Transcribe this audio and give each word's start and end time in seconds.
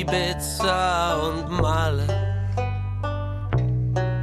Ibiza 0.00 1.14
und 1.22 1.60
Malle 1.60 2.08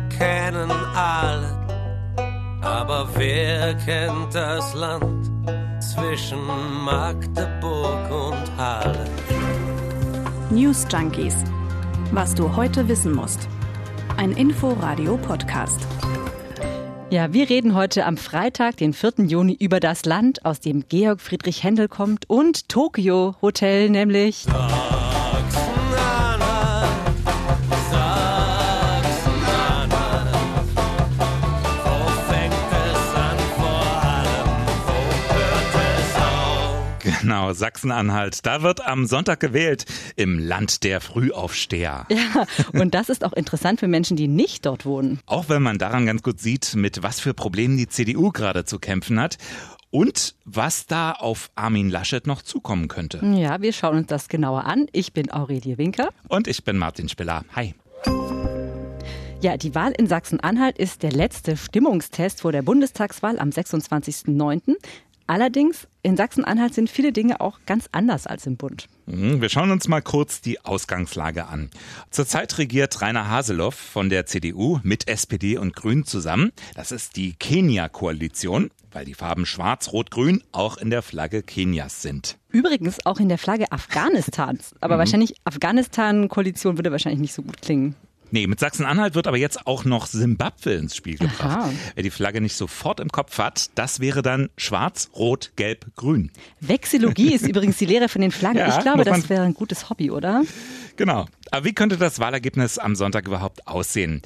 kennen 0.09 0.69
alle, 0.93 1.65
aber 2.61 3.07
wer 3.15 3.73
kennt 3.75 4.35
das 4.35 4.73
Land 4.73 5.31
zwischen 5.81 6.39
Magdeburg 6.83 8.11
und 8.11 8.57
Halle? 8.57 9.05
News 10.49 10.85
Junkies. 10.91 11.37
Was 12.11 12.35
du 12.35 12.53
heute 12.53 12.89
wissen 12.89 13.15
musst. 13.15 13.47
Ein 14.17 14.33
Info-Radio-Podcast. 14.33 15.87
Ja, 17.09 17.31
wir 17.31 17.49
reden 17.49 17.75
heute 17.75 18.05
am 18.05 18.17
Freitag, 18.17 18.75
den 18.75 18.91
4. 18.91 19.25
Juni, 19.25 19.53
über 19.53 19.79
das 19.79 20.03
Land, 20.03 20.43
aus 20.43 20.59
dem 20.59 20.83
Georg 20.89 21.21
Friedrich 21.21 21.63
Händel 21.63 21.87
kommt 21.87 22.29
und 22.29 22.67
Tokio 22.67 23.35
Hotel, 23.41 23.89
nämlich. 23.89 24.45
Genau, 37.21 37.53
Sachsen-Anhalt. 37.53 38.47
Da 38.47 38.63
wird 38.63 38.83
am 38.83 39.05
Sonntag 39.05 39.39
gewählt 39.39 39.85
im 40.15 40.39
Land 40.39 40.83
der 40.83 41.01
Frühaufsteher. 41.01 42.07
Ja, 42.09 42.47
und 42.73 42.95
das 42.95 43.09
ist 43.09 43.23
auch 43.23 43.33
interessant 43.33 43.79
für 43.79 43.87
Menschen, 43.87 44.17
die 44.17 44.27
nicht 44.27 44.65
dort 44.65 44.85
wohnen. 44.87 45.19
Auch 45.27 45.47
wenn 45.47 45.61
man 45.61 45.77
daran 45.77 46.07
ganz 46.07 46.23
gut 46.23 46.39
sieht, 46.39 46.73
mit 46.75 47.03
was 47.03 47.19
für 47.19 47.35
Problemen 47.35 47.77
die 47.77 47.87
CDU 47.87 48.31
gerade 48.31 48.65
zu 48.65 48.79
kämpfen 48.79 49.19
hat. 49.19 49.37
Und 49.91 50.35
was 50.45 50.87
da 50.87 51.11
auf 51.11 51.51
Armin 51.53 51.91
Laschet 51.91 52.25
noch 52.25 52.41
zukommen 52.41 52.87
könnte. 52.87 53.23
Ja, 53.35 53.61
wir 53.61 53.73
schauen 53.73 53.97
uns 53.97 54.07
das 54.07 54.27
genauer 54.27 54.65
an. 54.65 54.87
Ich 54.91 55.13
bin 55.13 55.31
Aurelie 55.31 55.77
Winker. 55.77 56.09
Und 56.27 56.47
ich 56.47 56.63
bin 56.63 56.77
Martin 56.77 57.07
Spiller. 57.07 57.45
Hi. 57.55 57.75
Ja, 59.41 59.57
die 59.57 59.75
Wahl 59.75 59.91
in 59.91 60.07
Sachsen-Anhalt 60.07 60.77
ist 60.77 61.03
der 61.03 61.11
letzte 61.11 61.57
Stimmungstest 61.57 62.41
vor 62.41 62.51
der 62.51 62.61
Bundestagswahl 62.61 63.37
am 63.37 63.49
26.09. 63.49 64.75
Allerdings, 65.27 65.87
in 66.01 66.17
Sachsen-Anhalt 66.17 66.73
sind 66.73 66.89
viele 66.89 67.11
Dinge 67.11 67.39
auch 67.41 67.59
ganz 67.65 67.87
anders 67.91 68.27
als 68.27 68.45
im 68.45 68.57
Bund. 68.57 68.87
Mhm, 69.05 69.41
wir 69.41 69.49
schauen 69.49 69.71
uns 69.71 69.87
mal 69.87 70.01
kurz 70.01 70.41
die 70.41 70.63
Ausgangslage 70.63 71.47
an. 71.47 71.69
Zurzeit 72.09 72.57
regiert 72.57 73.01
Rainer 73.01 73.29
Haseloff 73.29 73.75
von 73.75 74.09
der 74.09 74.25
CDU 74.25 74.79
mit 74.83 75.07
SPD 75.07 75.57
und 75.57 75.75
Grün 75.75 76.05
zusammen. 76.05 76.51
Das 76.75 76.91
ist 76.91 77.15
die 77.15 77.33
Kenia-Koalition, 77.33 78.71
weil 78.91 79.05
die 79.05 79.13
Farben 79.13 79.45
Schwarz, 79.45 79.91
Rot, 79.91 80.11
Grün 80.11 80.43
auch 80.51 80.77
in 80.77 80.89
der 80.89 81.01
Flagge 81.01 81.43
Kenias 81.43 82.01
sind. 82.01 82.37
Übrigens 82.49 83.05
auch 83.05 83.19
in 83.19 83.29
der 83.29 83.37
Flagge 83.37 83.71
Afghanistans. 83.71 84.75
Aber 84.81 84.95
mhm. 84.95 84.99
wahrscheinlich 84.99 85.35
Afghanistan-Koalition 85.45 86.77
würde 86.77 86.91
wahrscheinlich 86.91 87.21
nicht 87.21 87.33
so 87.33 87.41
gut 87.41 87.61
klingen. 87.61 87.95
Nee, 88.31 88.47
mit 88.47 88.59
Sachsen-Anhalt 88.59 89.13
wird 89.13 89.27
aber 89.27 89.37
jetzt 89.37 89.67
auch 89.67 89.83
noch 89.83 90.05
Simbabwe 90.05 90.73
ins 90.73 90.95
Spiel 90.95 91.17
gebracht. 91.17 91.41
Aha. 91.41 91.69
Wer 91.95 92.03
die 92.03 92.09
Flagge 92.09 92.39
nicht 92.41 92.55
sofort 92.55 92.99
im 92.99 93.09
Kopf 93.09 93.37
hat, 93.37 93.69
das 93.75 93.99
wäre 93.99 94.21
dann 94.21 94.49
schwarz, 94.57 95.09
rot, 95.15 95.51
gelb, 95.57 95.85
grün. 95.95 96.31
Vexillologie 96.61 97.33
ist 97.33 97.45
übrigens 97.45 97.77
die 97.77 97.85
Lehre 97.85 98.09
von 98.09 98.21
den 98.21 98.31
Flaggen. 98.31 98.51
Ja, 98.61 98.77
ich 98.77 98.83
glaube, 98.83 99.03
das 99.03 99.27
wäre 99.29 99.43
ein 99.43 99.53
gutes 99.55 99.89
Hobby, 99.89 100.11
oder? 100.11 100.43
Genau. 101.01 101.25
Aber 101.49 101.65
wie 101.65 101.73
könnte 101.73 101.97
das 101.97 102.19
Wahlergebnis 102.19 102.77
am 102.77 102.95
Sonntag 102.95 103.25
überhaupt 103.25 103.67
aussehen? 103.67 104.21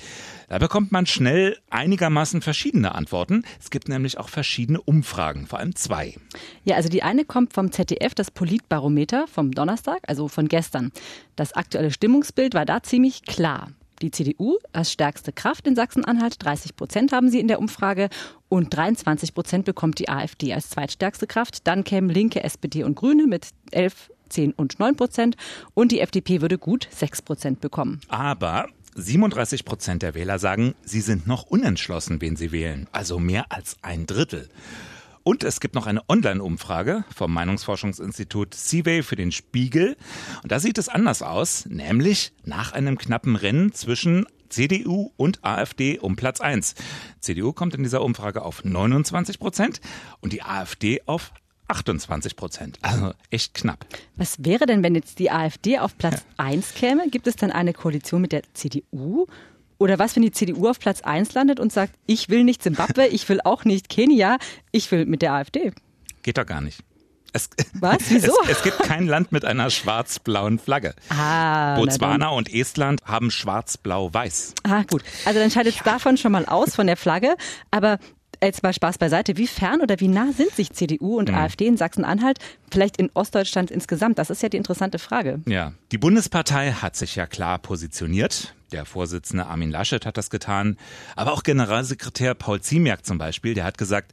Da 0.49 0.57
bekommt 0.57 0.91
man 0.91 1.05
schnell 1.05 1.57
einigermaßen 1.69 2.41
verschiedene 2.41 2.93
Antworten. 2.93 3.43
Es 3.61 3.69
gibt 3.69 3.87
nämlich 3.87 4.17
auch 4.17 4.27
verschiedene 4.27 4.81
Umfragen, 4.81 5.47
vor 5.47 5.59
allem 5.59 5.73
zwei. 5.77 6.15
Ja, 6.65 6.75
also 6.75 6.89
die 6.89 7.01
eine 7.01 7.23
kommt 7.23 7.53
vom 7.53 7.71
ZDF, 7.71 8.13
das 8.13 8.29
Politbarometer 8.29 9.25
vom 9.27 9.51
Donnerstag, 9.51 9.99
also 10.07 10.27
von 10.27 10.49
gestern. 10.49 10.91
Das 11.37 11.53
aktuelle 11.53 11.91
Stimmungsbild 11.91 12.55
war 12.55 12.65
da 12.65 12.83
ziemlich 12.83 13.23
klar 13.23 13.69
die 14.01 14.11
CDU 14.11 14.57
als 14.73 14.91
stärkste 14.91 15.31
Kraft 15.31 15.67
in 15.67 15.77
Sachsen-Anhalt. 15.77 16.43
30 16.43 16.75
Prozent 16.75 17.13
haben 17.13 17.29
sie 17.29 17.39
in 17.39 17.47
der 17.47 17.59
Umfrage 17.59 18.09
und 18.49 18.75
23 18.75 19.33
Prozent 19.33 19.63
bekommt 19.63 20.00
die 20.00 20.09
AfD 20.09 20.53
als 20.53 20.71
zweitstärkste 20.71 21.25
Kraft. 21.25 21.66
Dann 21.67 21.85
kämen 21.85 22.09
Linke, 22.09 22.44
SPD 22.44 22.83
und 22.83 22.95
Grüne 22.95 23.27
mit 23.27 23.51
11 23.71 24.11
10 24.30 24.53
und 24.53 24.80
9 24.80 24.96
Prozent 24.96 25.38
und 25.74 25.91
die 25.91 26.00
FDP 26.00 26.41
würde 26.41 26.58
gut 26.58 26.88
6 26.91 27.22
Prozent 27.22 27.62
bekommen. 27.62 28.02
Aber 28.08 28.68
37 28.96 29.66
Prozent 29.66 30.02
der 30.03 30.16
Wähler 30.16 30.40
sagen, 30.40 30.74
sie 30.84 31.02
sind 31.02 31.28
noch 31.28 31.44
unentschlossen, 31.44 32.22
wen 32.22 32.36
sie 32.36 32.52
wählen. 32.52 32.88
Also 32.91 33.19
mehr 33.19 33.52
als 33.52 33.78
ein 33.81 34.06
Drittel. 34.06 34.50
Und 35.24 35.44
es 35.44 35.59
gibt 35.59 35.74
noch 35.74 35.88
eine 35.88 36.08
Online-Umfrage 36.08 37.03
vom 37.13 37.34
Meinungsforschungsinstitut 37.34 38.53
Seaway 38.53 39.02
für 39.02 39.16
den 39.16 39.31
Spiegel. 39.31 39.97
Und 40.44 40.52
da 40.52 40.59
sieht 40.59 40.78
es 40.78 40.88
anders 40.88 41.24
aus, 41.24 41.66
nämlich 41.66 42.31
nach 42.44 42.74
einem 42.74 42.97
knappen 42.97 43.36
Rennen 43.36 43.74
zwischen 43.74 44.28
CDU 44.50 45.12
und 45.18 45.44
AfD 45.44 45.97
um 45.97 46.16
Platz 46.16 46.42
1. 46.42 46.75
CDU 47.19 47.53
kommt 47.53 47.74
in 47.74 47.84
dieser 47.84 48.03
Umfrage 48.03 48.44
auf 48.44 48.63
29 48.63 49.40
Prozent 49.40 49.81
und 50.22 50.31
die 50.31 50.44
AfD 50.44 51.02
auf 51.07 51.34
28 51.67 52.35
Prozent. 52.35 52.77
Also 52.81 53.13
echt 53.29 53.53
knapp. 53.53 53.85
Was 54.15 54.43
wäre 54.43 54.65
denn, 54.65 54.83
wenn 54.83 54.95
jetzt 54.95 55.19
die 55.19 55.31
AfD 55.31 55.79
auf 55.79 55.97
Platz 55.97 56.23
ja. 56.37 56.45
1 56.45 56.73
käme? 56.75 57.09
Gibt 57.09 57.27
es 57.27 57.35
dann 57.35 57.51
eine 57.51 57.73
Koalition 57.73 58.21
mit 58.21 58.31
der 58.31 58.43
CDU? 58.53 59.25
Oder 59.77 59.99
was, 59.99 60.15
wenn 60.15 60.23
die 60.23 60.31
CDU 60.31 60.69
auf 60.69 60.79
Platz 60.79 61.01
1 61.01 61.33
landet 61.33 61.59
und 61.59 61.71
sagt, 61.71 61.93
ich 62.05 62.29
will 62.29 62.43
nicht 62.43 62.63
Zimbabwe, 62.63 63.07
ich 63.11 63.27
will 63.27 63.41
auch 63.43 63.65
nicht 63.65 63.89
Kenia, 63.89 64.37
ich 64.71 64.91
will 64.91 65.05
mit 65.05 65.21
der 65.21 65.33
AfD? 65.33 65.73
Geht 66.23 66.37
doch 66.37 66.45
gar 66.45 66.61
nicht. 66.61 66.81
Es, 67.33 67.49
Was? 67.73 67.97
Wieso? 68.09 68.31
Es, 68.43 68.57
es, 68.57 68.63
gibt 68.63 68.79
kein 68.79 69.07
Land 69.07 69.33
mit 69.33 69.43
einer 69.43 69.69
schwarz-blauen 69.69 70.57
Flagge. 70.57 70.95
Ah, 71.09 71.75
Botswana 71.75 72.29
und 72.29 72.51
Estland 72.53 73.01
haben 73.03 73.29
schwarz-blau-weiß. 73.29 74.55
Ah, 74.63 74.83
gut. 74.83 75.03
Also 75.25 75.39
dann 75.39 75.51
scheidet 75.51 75.73
es 75.73 75.79
ja. 75.79 75.91
davon 75.91 76.15
schon 76.17 76.31
mal 76.31 76.45
aus 76.45 76.75
von 76.75 76.87
der 76.87 76.95
Flagge. 76.95 77.35
Aber 77.71 77.99
jetzt 78.45 78.63
mal 78.63 78.73
Spaß 78.73 78.97
beiseite. 78.97 79.38
Wie 79.38 79.47
fern 79.47 79.81
oder 79.81 80.00
wie 80.00 80.07
nah 80.07 80.31
sind 80.31 80.51
sich 80.51 80.72
CDU 80.72 81.17
und 81.17 81.29
mhm. 81.29 81.35
AfD 81.35 81.67
in 81.67 81.78
Sachsen-Anhalt? 81.78 82.39
Vielleicht 82.72 82.97
in 82.97 83.09
Ostdeutschland 83.13 83.72
insgesamt? 83.72 84.17
Das 84.19 84.29
ist 84.29 84.41
ja 84.41 84.50
die 84.50 84.57
interessante 84.57 85.00
Frage. 85.00 85.41
Ja, 85.45 85.73
die 85.91 85.97
Bundespartei 85.97 86.72
hat 86.72 86.95
sich 86.95 87.16
ja 87.16 87.25
klar 87.25 87.59
positioniert. 87.59 88.56
Der 88.72 88.85
Vorsitzende 88.85 89.45
Armin 89.45 89.72
Laschet 89.72 90.06
hat 90.06 90.17
das 90.17 90.29
getan. 90.29 90.78
Aber 91.16 91.33
auch 91.33 91.44
Generalsekretär 91.44 92.33
Paul 92.33 92.61
Ziemiak 92.61 93.06
zum 93.06 93.17
Beispiel, 93.17 93.53
der 93.53 93.63
hat 93.63 93.78
gesagt, 93.78 94.11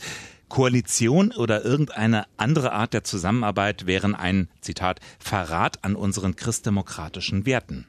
Koalition 0.52 1.32
oder 1.32 1.64
irgendeine 1.64 2.26
andere 2.36 2.72
Art 2.72 2.92
der 2.92 3.04
Zusammenarbeit 3.04 3.86
wären 3.86 4.14
ein, 4.14 4.48
Zitat, 4.60 5.00
Verrat 5.18 5.82
an 5.82 5.96
unseren 5.96 6.36
christdemokratischen 6.36 7.46
Werten. 7.46 7.86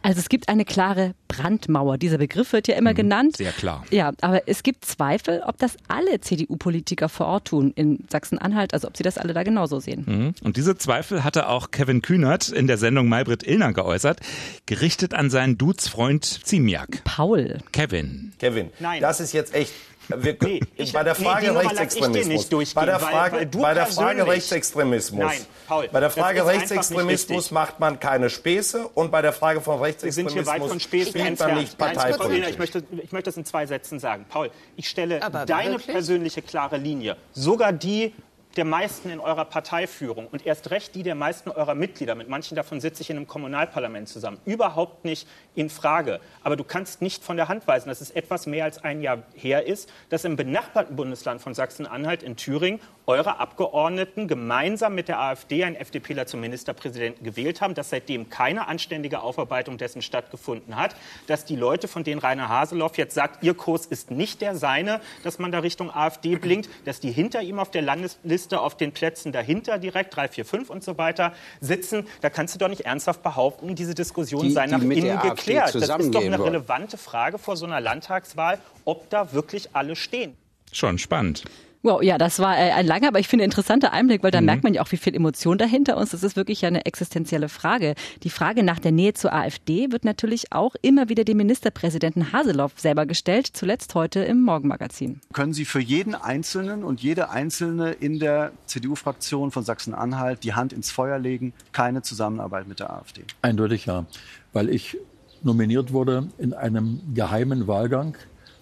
Also 0.00 0.20
es 0.20 0.28
gibt 0.28 0.48
eine 0.48 0.64
klare 0.64 1.14
Brandmauer. 1.26 1.98
Dieser 1.98 2.18
Begriff 2.18 2.52
wird 2.52 2.68
ja 2.68 2.76
immer 2.76 2.92
mhm, 2.92 2.96
genannt. 2.96 3.36
Sehr 3.36 3.52
klar. 3.52 3.84
Ja, 3.90 4.12
aber 4.20 4.42
es 4.46 4.62
gibt 4.62 4.84
Zweifel, 4.84 5.42
ob 5.44 5.58
das 5.58 5.76
alle 5.88 6.20
CDU-Politiker 6.20 7.08
vor 7.08 7.26
Ort 7.26 7.48
tun 7.48 7.72
in 7.74 8.04
Sachsen-Anhalt, 8.08 8.74
also 8.74 8.88
ob 8.88 8.96
sie 8.96 9.02
das 9.02 9.18
alle 9.18 9.34
da 9.34 9.42
genauso 9.42 9.80
sehen. 9.80 10.04
Mhm. 10.06 10.34
Und 10.42 10.56
diese 10.56 10.76
Zweifel 10.76 11.24
hatte 11.24 11.48
auch 11.48 11.70
Kevin 11.72 12.00
Kühnert 12.00 12.48
in 12.48 12.66
der 12.66 12.78
Sendung 12.78 13.08
Maybrit 13.08 13.42
Illner 13.42 13.72
geäußert, 13.72 14.20
gerichtet 14.66 15.14
an 15.14 15.30
seinen 15.30 15.58
Dudes-Freund 15.58 16.24
Ziemiak. 16.24 17.02
Paul. 17.04 17.58
Kevin. 17.72 18.32
Kevin, 18.38 18.70
Nein. 18.78 19.00
das 19.02 19.20
ist 19.20 19.32
jetzt 19.32 19.54
echt 19.54 19.72
wir, 20.08 20.36
nee, 20.42 20.60
ich, 20.76 20.92
bei 20.92 21.02
der 21.02 21.14
Frage 21.14 21.52
nee, 21.52 21.58
Rechtsextremismus. 21.58 22.74
Bei 22.74 22.86
der 22.86 22.98
Frage, 22.98 23.36
weil, 23.36 23.54
weil 23.54 23.62
bei 23.62 23.74
der 23.74 23.86
Frage 23.86 24.26
Rechtsextremismus. 24.26 25.24
Nein, 25.24 25.46
Paul, 25.66 25.88
bei 25.88 26.00
der 26.00 26.10
Frage 26.10 26.46
Rechtsextremismus 26.46 27.50
macht 27.50 27.78
man 27.78 28.00
keine 28.00 28.30
Späße 28.30 28.88
und 28.94 29.10
bei 29.10 29.22
der 29.22 29.32
Frage 29.32 29.60
von 29.60 29.80
Rechtsextremismus 29.80 30.34
wir 30.34 30.44
sind 30.44 30.52
hier 30.52 30.62
weit 30.62 30.70
von 30.70 30.80
Späßen 30.80 31.36
man 31.38 31.58
nicht 31.58 31.76
parteipolitisch. 31.76 32.50
Ich 32.50 32.58
möchte, 32.58 32.82
ich 32.90 33.12
möchte 33.12 33.28
das 33.28 33.36
in 33.36 33.44
zwei 33.44 33.66
Sätzen 33.66 33.98
sagen. 33.98 34.24
Paul, 34.28 34.50
ich 34.76 34.88
stelle 34.88 35.22
Aber 35.22 35.44
deine 35.44 35.72
wirklich? 35.72 35.88
persönliche 35.88 36.42
klare 36.42 36.76
Linie, 36.76 37.16
sogar 37.32 37.72
die 37.72 38.14
der 38.56 38.64
meisten 38.64 39.10
in 39.10 39.20
eurer 39.20 39.44
Parteiführung 39.44 40.26
und 40.28 40.46
erst 40.46 40.70
recht 40.70 40.94
die 40.94 41.02
der 41.02 41.14
meisten 41.14 41.50
eurer 41.50 41.74
Mitglieder, 41.74 42.14
mit 42.14 42.28
manchen 42.28 42.56
davon 42.56 42.80
sitze 42.80 43.02
ich 43.02 43.10
in 43.10 43.16
einem 43.16 43.26
Kommunalparlament 43.26 44.08
zusammen, 44.08 44.38
überhaupt 44.44 45.04
nicht 45.04 45.28
in 45.54 45.70
Frage. 45.70 46.20
Aber 46.42 46.56
du 46.56 46.64
kannst 46.64 47.02
nicht 47.02 47.22
von 47.22 47.36
der 47.36 47.48
Hand 47.48 47.66
weisen, 47.66 47.88
dass 47.88 48.00
es 48.00 48.10
etwas 48.10 48.46
mehr 48.46 48.64
als 48.64 48.82
ein 48.82 49.00
Jahr 49.00 49.22
her 49.34 49.66
ist, 49.66 49.92
dass 50.08 50.24
im 50.24 50.36
benachbarten 50.36 50.96
Bundesland 50.96 51.40
von 51.40 51.54
Sachsen-Anhalt 51.54 52.22
in 52.22 52.36
Thüringen 52.36 52.80
eure 53.08 53.40
Abgeordneten 53.40 54.28
gemeinsam 54.28 54.94
mit 54.94 55.08
der 55.08 55.18
AfD 55.18 55.64
einen 55.64 55.76
FDPler 55.76 56.26
zum 56.26 56.40
Ministerpräsidenten 56.40 57.24
gewählt 57.24 57.62
haben, 57.62 57.74
dass 57.74 57.88
seitdem 57.88 58.28
keine 58.28 58.68
anständige 58.68 59.20
Aufarbeitung 59.20 59.78
dessen 59.78 60.02
stattgefunden 60.02 60.76
hat, 60.76 60.94
dass 61.26 61.46
die 61.46 61.56
Leute, 61.56 61.88
von 61.88 62.04
denen 62.04 62.20
Rainer 62.20 62.50
Haseloff 62.50 62.98
jetzt 62.98 63.14
sagt, 63.14 63.42
ihr 63.42 63.54
Kurs 63.54 63.86
ist 63.86 64.10
nicht 64.10 64.42
der 64.42 64.56
seine, 64.56 65.00
dass 65.24 65.38
man 65.38 65.50
da 65.50 65.60
Richtung 65.60 65.90
AfD 65.90 66.36
blinkt, 66.36 66.68
dass 66.84 67.00
die 67.00 67.10
hinter 67.10 67.40
ihm 67.40 67.58
auf 67.58 67.70
der 67.70 67.80
Landesliste 67.80 68.60
auf 68.60 68.76
den 68.76 68.92
Plätzen 68.92 69.32
dahinter 69.32 69.78
direkt, 69.78 70.14
3, 70.14 70.28
4, 70.28 70.44
5 70.44 70.70
und 70.70 70.84
so 70.84 70.98
weiter, 70.98 71.32
sitzen. 71.60 72.06
Da 72.20 72.28
kannst 72.28 72.54
du 72.54 72.58
doch 72.58 72.68
nicht 72.68 72.82
ernsthaft 72.82 73.22
behaupten, 73.22 73.74
diese 73.74 73.94
Diskussion 73.94 74.42
die, 74.42 74.50
sei 74.50 74.66
nach 74.66 74.82
innen 74.82 75.18
geklärt. 75.20 75.74
Das 75.74 75.98
ist 75.98 76.14
doch 76.14 76.22
eine 76.22 76.38
relevante 76.38 76.98
Frage 76.98 77.38
vor 77.38 77.56
so 77.56 77.64
einer 77.64 77.80
Landtagswahl, 77.80 78.58
ob 78.84 79.08
da 79.08 79.32
wirklich 79.32 79.70
alle 79.74 79.96
stehen. 79.96 80.36
Schon 80.72 80.98
spannend. 80.98 81.44
Wow, 81.82 82.02
ja, 82.02 82.18
das 82.18 82.40
war 82.40 82.58
äh, 82.58 82.72
ein 82.72 82.86
langer, 82.86 83.08
aber 83.08 83.20
ich 83.20 83.28
finde 83.28 83.44
interessanter 83.44 83.92
Einblick, 83.92 84.22
weil 84.22 84.32
da 84.32 84.40
mhm. 84.40 84.46
merkt 84.46 84.64
man 84.64 84.74
ja 84.74 84.82
auch, 84.82 84.90
wie 84.90 84.96
viel 84.96 85.14
Emotion 85.14 85.58
dahinter 85.58 86.00
ist. 86.00 86.12
Das 86.12 86.24
ist 86.24 86.34
wirklich 86.34 86.62
ja 86.62 86.68
eine 86.68 86.84
existenzielle 86.86 87.48
Frage. 87.48 87.94
Die 88.24 88.30
Frage 88.30 88.64
nach 88.64 88.80
der 88.80 88.90
Nähe 88.90 89.14
zur 89.14 89.32
AfD 89.32 89.92
wird 89.92 90.04
natürlich 90.04 90.52
auch 90.52 90.74
immer 90.82 91.08
wieder 91.08 91.24
dem 91.24 91.36
Ministerpräsidenten 91.36 92.32
Haseloff 92.32 92.72
selber 92.76 93.06
gestellt, 93.06 93.48
zuletzt 93.52 93.94
heute 93.94 94.20
im 94.20 94.42
Morgenmagazin. 94.42 95.20
Können 95.32 95.52
Sie 95.52 95.64
für 95.64 95.80
jeden 95.80 96.16
Einzelnen 96.16 96.82
und 96.82 97.00
jede 97.00 97.30
Einzelne 97.30 97.92
in 97.92 98.18
der 98.18 98.52
CDU-Fraktion 98.66 99.52
von 99.52 99.62
Sachsen-Anhalt 99.62 100.42
die 100.42 100.54
Hand 100.54 100.72
ins 100.72 100.90
Feuer 100.90 101.18
legen, 101.18 101.52
keine 101.70 102.02
Zusammenarbeit 102.02 102.66
mit 102.66 102.80
der 102.80 102.92
AfD? 102.92 103.22
Eindeutig 103.40 103.86
ja, 103.86 104.04
weil 104.52 104.68
ich 104.68 104.98
nominiert 105.44 105.92
wurde 105.92 106.28
in 106.38 106.54
einem 106.54 107.00
geheimen 107.14 107.68
Wahlgang 107.68 108.16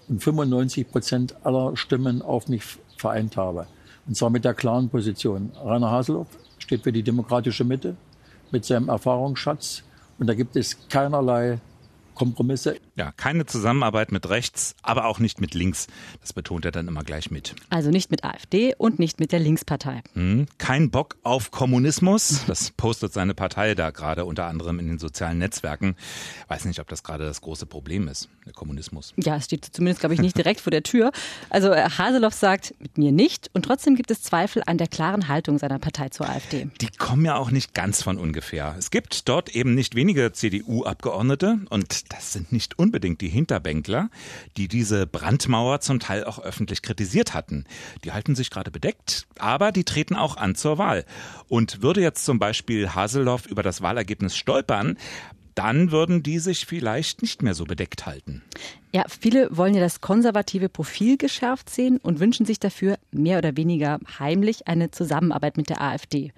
und 0.08 0.22
95 0.22 0.90
Prozent 0.90 1.34
aller 1.44 1.76
Stimmen 1.76 2.20
auf 2.20 2.48
mich 2.48 2.78
vereint 2.96 3.36
habe. 3.36 3.66
Und 4.06 4.16
zwar 4.16 4.30
mit 4.30 4.44
der 4.44 4.54
klaren 4.54 4.88
Position. 4.88 5.52
Rainer 5.64 5.90
Haseloff 5.90 6.28
steht 6.58 6.82
für 6.82 6.92
die 6.92 7.02
demokratische 7.02 7.64
Mitte 7.64 7.96
mit 8.50 8.64
seinem 8.64 8.88
Erfahrungsschatz. 8.88 9.82
Und 10.18 10.28
da 10.28 10.34
gibt 10.34 10.56
es 10.56 10.88
keinerlei 10.88 11.58
Kompromisse. 12.14 12.76
Ja, 12.96 13.12
keine 13.12 13.44
Zusammenarbeit 13.44 14.10
mit 14.10 14.28
rechts, 14.30 14.74
aber 14.82 15.04
auch 15.04 15.18
nicht 15.18 15.38
mit 15.38 15.52
links. 15.52 15.86
Das 16.22 16.32
betont 16.32 16.64
er 16.64 16.72
dann 16.72 16.88
immer 16.88 17.04
gleich 17.04 17.30
mit. 17.30 17.54
Also 17.68 17.90
nicht 17.90 18.10
mit 18.10 18.24
AfD 18.24 18.74
und 18.76 18.98
nicht 18.98 19.20
mit 19.20 19.32
der 19.32 19.38
Linkspartei. 19.38 20.02
Hm, 20.14 20.46
kein 20.56 20.90
Bock 20.90 21.16
auf 21.22 21.50
Kommunismus. 21.50 22.44
Das 22.46 22.70
postet 22.70 23.12
seine 23.12 23.34
Partei 23.34 23.74
da 23.74 23.90
gerade 23.90 24.24
unter 24.24 24.46
anderem 24.46 24.78
in 24.78 24.86
den 24.88 24.98
sozialen 24.98 25.38
Netzwerken. 25.38 25.94
Weiß 26.48 26.64
nicht, 26.64 26.80
ob 26.80 26.88
das 26.88 27.02
gerade 27.02 27.24
das 27.24 27.42
große 27.42 27.66
Problem 27.66 28.08
ist, 28.08 28.30
der 28.46 28.54
Kommunismus. 28.54 29.12
Ja, 29.16 29.36
es 29.36 29.44
steht 29.44 29.66
zumindest, 29.66 30.00
glaube 30.00 30.14
ich, 30.14 30.20
nicht 30.20 30.36
direkt 30.38 30.60
vor 30.60 30.70
der 30.70 30.82
Tür. 30.82 31.12
Also 31.50 31.72
äh, 31.72 31.90
Haseloff 31.90 32.32
sagt, 32.32 32.74
mit 32.78 32.96
mir 32.96 33.12
nicht. 33.12 33.50
Und 33.52 33.64
trotzdem 33.66 33.94
gibt 33.96 34.10
es 34.10 34.22
Zweifel 34.22 34.62
an 34.64 34.78
der 34.78 34.88
klaren 34.88 35.28
Haltung 35.28 35.58
seiner 35.58 35.78
Partei 35.78 36.08
zur 36.08 36.28
AfD. 36.30 36.68
Die 36.80 36.88
kommen 36.88 37.26
ja 37.26 37.36
auch 37.36 37.50
nicht 37.50 37.74
ganz 37.74 38.02
von 38.02 38.16
ungefähr. 38.16 38.74
Es 38.78 38.90
gibt 38.90 39.28
dort 39.28 39.50
eben 39.50 39.74
nicht 39.74 39.94
wenige 39.96 40.32
CDU-Abgeordnete 40.32 41.58
und 41.68 42.12
das 42.12 42.32
sind 42.32 42.52
nicht 42.52 42.78
unbedingt 42.86 43.20
die 43.20 43.28
Hinterbänkler, 43.28 44.10
die 44.56 44.68
diese 44.68 45.08
Brandmauer 45.08 45.80
zum 45.80 45.98
Teil 45.98 46.22
auch 46.22 46.38
öffentlich 46.38 46.82
kritisiert 46.82 47.34
hatten. 47.34 47.64
Die 48.04 48.12
halten 48.12 48.36
sich 48.36 48.48
gerade 48.48 48.70
bedeckt, 48.70 49.26
aber 49.40 49.72
die 49.72 49.82
treten 49.82 50.14
auch 50.14 50.36
an 50.36 50.54
zur 50.54 50.78
Wahl. 50.78 51.04
Und 51.48 51.82
würde 51.82 52.00
jetzt 52.00 52.24
zum 52.24 52.38
Beispiel 52.38 52.94
Haseloff 52.94 53.46
über 53.46 53.64
das 53.64 53.82
Wahlergebnis 53.82 54.36
stolpern, 54.36 54.96
dann 55.56 55.90
würden 55.90 56.22
die 56.22 56.38
sich 56.38 56.64
vielleicht 56.64 57.22
nicht 57.22 57.42
mehr 57.42 57.54
so 57.54 57.64
bedeckt 57.64 58.06
halten. 58.06 58.42
Ja, 58.92 59.04
viele 59.08 59.48
wollen 59.56 59.74
ja 59.74 59.80
das 59.80 60.00
konservative 60.00 60.68
Profil 60.68 61.16
geschärft 61.16 61.68
sehen 61.68 61.98
und 61.98 62.20
wünschen 62.20 62.46
sich 62.46 62.60
dafür 62.60 62.98
mehr 63.10 63.38
oder 63.38 63.56
weniger 63.56 63.98
heimlich 64.20 64.68
eine 64.68 64.92
Zusammenarbeit 64.92 65.56
mit 65.56 65.70
der 65.70 65.80
AfD. 65.80 66.32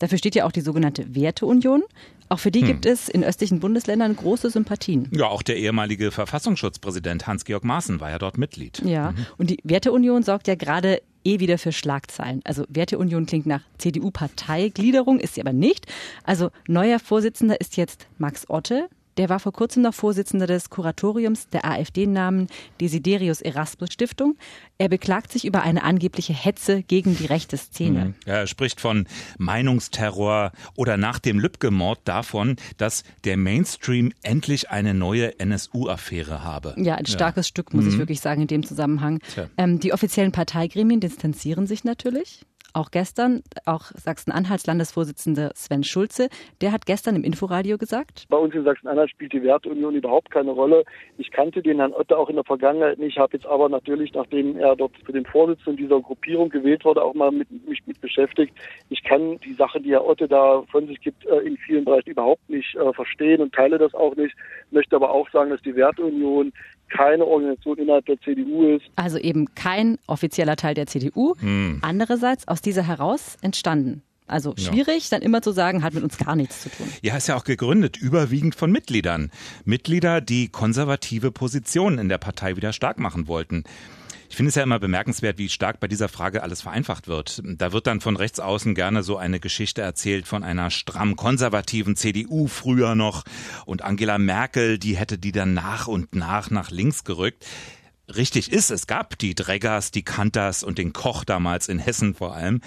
Dafür 0.00 0.18
steht 0.18 0.34
ja 0.34 0.44
auch 0.44 0.52
die 0.52 0.60
sogenannte 0.60 1.14
Werteunion. 1.14 1.82
Auch 2.28 2.38
für 2.38 2.50
die 2.50 2.60
hm. 2.60 2.66
gibt 2.66 2.86
es 2.86 3.08
in 3.08 3.22
östlichen 3.22 3.60
Bundesländern 3.60 4.16
große 4.16 4.50
Sympathien. 4.50 5.08
Ja, 5.12 5.26
auch 5.26 5.42
der 5.42 5.56
ehemalige 5.56 6.10
Verfassungsschutzpräsident 6.10 7.26
Hans-Georg 7.26 7.64
Maaßen 7.64 8.00
war 8.00 8.10
ja 8.10 8.18
dort 8.18 8.38
Mitglied. 8.38 8.82
Ja, 8.84 9.12
mhm. 9.12 9.26
und 9.38 9.50
die 9.50 9.58
Werteunion 9.62 10.22
sorgt 10.22 10.48
ja 10.48 10.54
gerade 10.54 11.02
eh 11.24 11.40
wieder 11.40 11.58
für 11.58 11.72
Schlagzeilen. 11.72 12.40
Also 12.44 12.64
Werteunion 12.68 13.26
klingt 13.26 13.46
nach 13.46 13.62
CDU-Parteigliederung, 13.78 15.20
ist 15.20 15.34
sie 15.34 15.40
aber 15.40 15.52
nicht. 15.52 15.86
Also 16.22 16.50
neuer 16.68 16.98
Vorsitzender 16.98 17.60
ist 17.60 17.76
jetzt 17.76 18.06
Max 18.18 18.48
Otte. 18.48 18.88
Der 19.16 19.28
war 19.28 19.38
vor 19.38 19.52
kurzem 19.52 19.82
noch 19.82 19.94
Vorsitzender 19.94 20.46
des 20.46 20.70
Kuratoriums 20.70 21.48
der 21.48 21.64
AfD-Namen 21.64 22.48
Desiderius 22.80 23.40
Erasmus 23.40 23.92
Stiftung. 23.92 24.36
Er 24.78 24.88
beklagt 24.88 25.30
sich 25.30 25.44
über 25.44 25.62
eine 25.62 25.84
angebliche 25.84 26.32
Hetze 26.32 26.82
gegen 26.82 27.16
die 27.16 27.26
rechte 27.26 27.56
Szene. 27.56 28.06
Mhm. 28.06 28.14
Er 28.26 28.46
spricht 28.46 28.80
von 28.80 29.06
Meinungsterror 29.38 30.52
oder 30.76 30.96
nach 30.96 31.18
dem 31.18 31.38
Lübcke-Mord 31.38 32.00
davon, 32.04 32.56
dass 32.76 33.04
der 33.24 33.36
Mainstream 33.36 34.12
endlich 34.22 34.70
eine 34.70 34.94
neue 34.94 35.38
NSU-Affäre 35.38 36.42
habe. 36.42 36.74
Ja, 36.76 36.96
ein 36.96 37.06
starkes 37.06 37.46
ja. 37.46 37.50
Stück, 37.50 37.72
muss 37.72 37.84
mhm. 37.84 37.90
ich 37.90 37.98
wirklich 37.98 38.20
sagen, 38.20 38.42
in 38.42 38.48
dem 38.48 38.64
Zusammenhang. 38.64 39.20
Ähm, 39.56 39.78
die 39.78 39.92
offiziellen 39.92 40.32
Parteigremien 40.32 41.00
distanzieren 41.00 41.66
sich 41.66 41.84
natürlich. 41.84 42.44
Auch 42.76 42.90
gestern, 42.90 43.44
auch 43.66 43.92
Sachsen-Anhalts 43.94 44.66
Landesvorsitzende 44.66 45.52
Sven 45.54 45.84
Schulze, 45.84 46.28
der 46.60 46.72
hat 46.72 46.86
gestern 46.86 47.14
im 47.14 47.22
Inforadio 47.22 47.78
gesagt. 47.78 48.26
Bei 48.28 48.36
uns 48.36 48.52
in 48.52 48.64
Sachsen-Anhalt 48.64 49.10
spielt 49.10 49.32
die 49.32 49.44
Werteunion 49.44 49.94
überhaupt 49.94 50.32
keine 50.32 50.50
Rolle. 50.50 50.82
Ich 51.16 51.30
kannte 51.30 51.62
den 51.62 51.78
Herrn 51.78 51.92
Otte 51.92 52.18
auch 52.18 52.28
in 52.28 52.34
der 52.34 52.42
Vergangenheit 52.42 52.98
nicht, 52.98 53.16
habe 53.16 53.36
jetzt 53.36 53.46
aber 53.46 53.68
natürlich, 53.68 54.12
nachdem 54.12 54.58
er 54.58 54.74
dort 54.74 54.90
für 55.04 55.12
den 55.12 55.24
Vorsitzenden 55.24 55.76
dieser 55.76 56.00
Gruppierung 56.00 56.48
gewählt 56.48 56.84
wurde, 56.84 57.04
auch 57.04 57.14
mal 57.14 57.30
mit, 57.30 57.48
mich 57.68 57.86
mit 57.86 58.00
beschäftigt. 58.00 58.52
Ich 58.90 59.04
kann 59.04 59.38
die 59.38 59.54
Sache, 59.54 59.80
die 59.80 59.92
Herr 59.92 60.04
Otte 60.04 60.26
da 60.26 60.64
von 60.72 60.88
sich 60.88 61.00
gibt, 61.00 61.24
äh, 61.26 61.38
in 61.46 61.56
vielen 61.56 61.84
Bereichen 61.84 62.10
überhaupt 62.10 62.50
nicht 62.50 62.74
äh, 62.74 62.92
verstehen 62.92 63.40
und 63.40 63.54
teile 63.54 63.78
das 63.78 63.94
auch 63.94 64.16
nicht. 64.16 64.34
Möchte 64.72 64.96
aber 64.96 65.12
auch 65.12 65.30
sagen, 65.30 65.50
dass 65.50 65.62
die 65.62 65.76
Werteunion 65.76 66.52
keine 66.96 67.24
Organisation 67.24 67.78
innerhalb 67.78 68.06
der 68.06 68.20
CDU 68.20 68.76
ist. 68.76 68.84
Also 68.96 69.18
eben 69.18 69.54
kein 69.54 69.98
offizieller 70.06 70.56
Teil 70.56 70.74
der 70.74 70.86
CDU. 70.86 71.34
Hm. 71.40 71.78
Andererseits 71.82 72.46
aus 72.48 72.60
dieser 72.60 72.86
heraus 72.86 73.36
entstanden. 73.42 74.02
Also 74.26 74.54
schwierig, 74.56 75.10
ja. 75.10 75.18
dann 75.18 75.22
immer 75.22 75.42
zu 75.42 75.52
sagen, 75.52 75.82
hat 75.82 75.92
mit 75.92 76.02
uns 76.02 76.16
gar 76.16 76.34
nichts 76.34 76.62
zu 76.62 76.70
tun. 76.70 76.86
Ja, 77.02 77.14
ist 77.16 77.28
ja 77.28 77.36
auch 77.36 77.44
gegründet, 77.44 77.98
überwiegend 77.98 78.54
von 78.54 78.72
Mitgliedern. 78.72 79.30
Mitglieder, 79.66 80.22
die 80.22 80.48
konservative 80.48 81.30
Positionen 81.30 81.98
in 81.98 82.08
der 82.08 82.16
Partei 82.16 82.56
wieder 82.56 82.72
stark 82.72 82.98
machen 82.98 83.28
wollten. 83.28 83.64
Ich 84.34 84.36
finde 84.36 84.48
es 84.48 84.56
ja 84.56 84.64
immer 84.64 84.80
bemerkenswert, 84.80 85.38
wie 85.38 85.48
stark 85.48 85.78
bei 85.78 85.86
dieser 85.86 86.08
Frage 86.08 86.42
alles 86.42 86.62
vereinfacht 86.62 87.06
wird. 87.06 87.40
Da 87.44 87.70
wird 87.70 87.86
dann 87.86 88.00
von 88.00 88.16
rechts 88.16 88.40
außen 88.40 88.74
gerne 88.74 89.04
so 89.04 89.16
eine 89.16 89.38
Geschichte 89.38 89.80
erzählt 89.80 90.26
von 90.26 90.42
einer 90.42 90.72
stramm 90.72 91.14
konservativen 91.14 91.94
CDU 91.94 92.48
früher 92.48 92.96
noch. 92.96 93.22
Und 93.64 93.82
Angela 93.82 94.18
Merkel, 94.18 94.80
die 94.80 94.96
hätte 94.96 95.18
die 95.18 95.30
dann 95.30 95.54
nach 95.54 95.86
und 95.86 96.16
nach 96.16 96.50
nach 96.50 96.72
links 96.72 97.04
gerückt. 97.04 97.46
Richtig 98.08 98.50
ist, 98.50 98.72
es 98.72 98.88
gab 98.88 99.16
die 99.20 99.36
Dreggers, 99.36 99.92
die 99.92 100.02
Kanters 100.02 100.64
und 100.64 100.78
den 100.78 100.92
Koch 100.92 101.22
damals 101.22 101.68
in 101.68 101.78
Hessen 101.78 102.16
vor 102.16 102.34
allem 102.34 102.60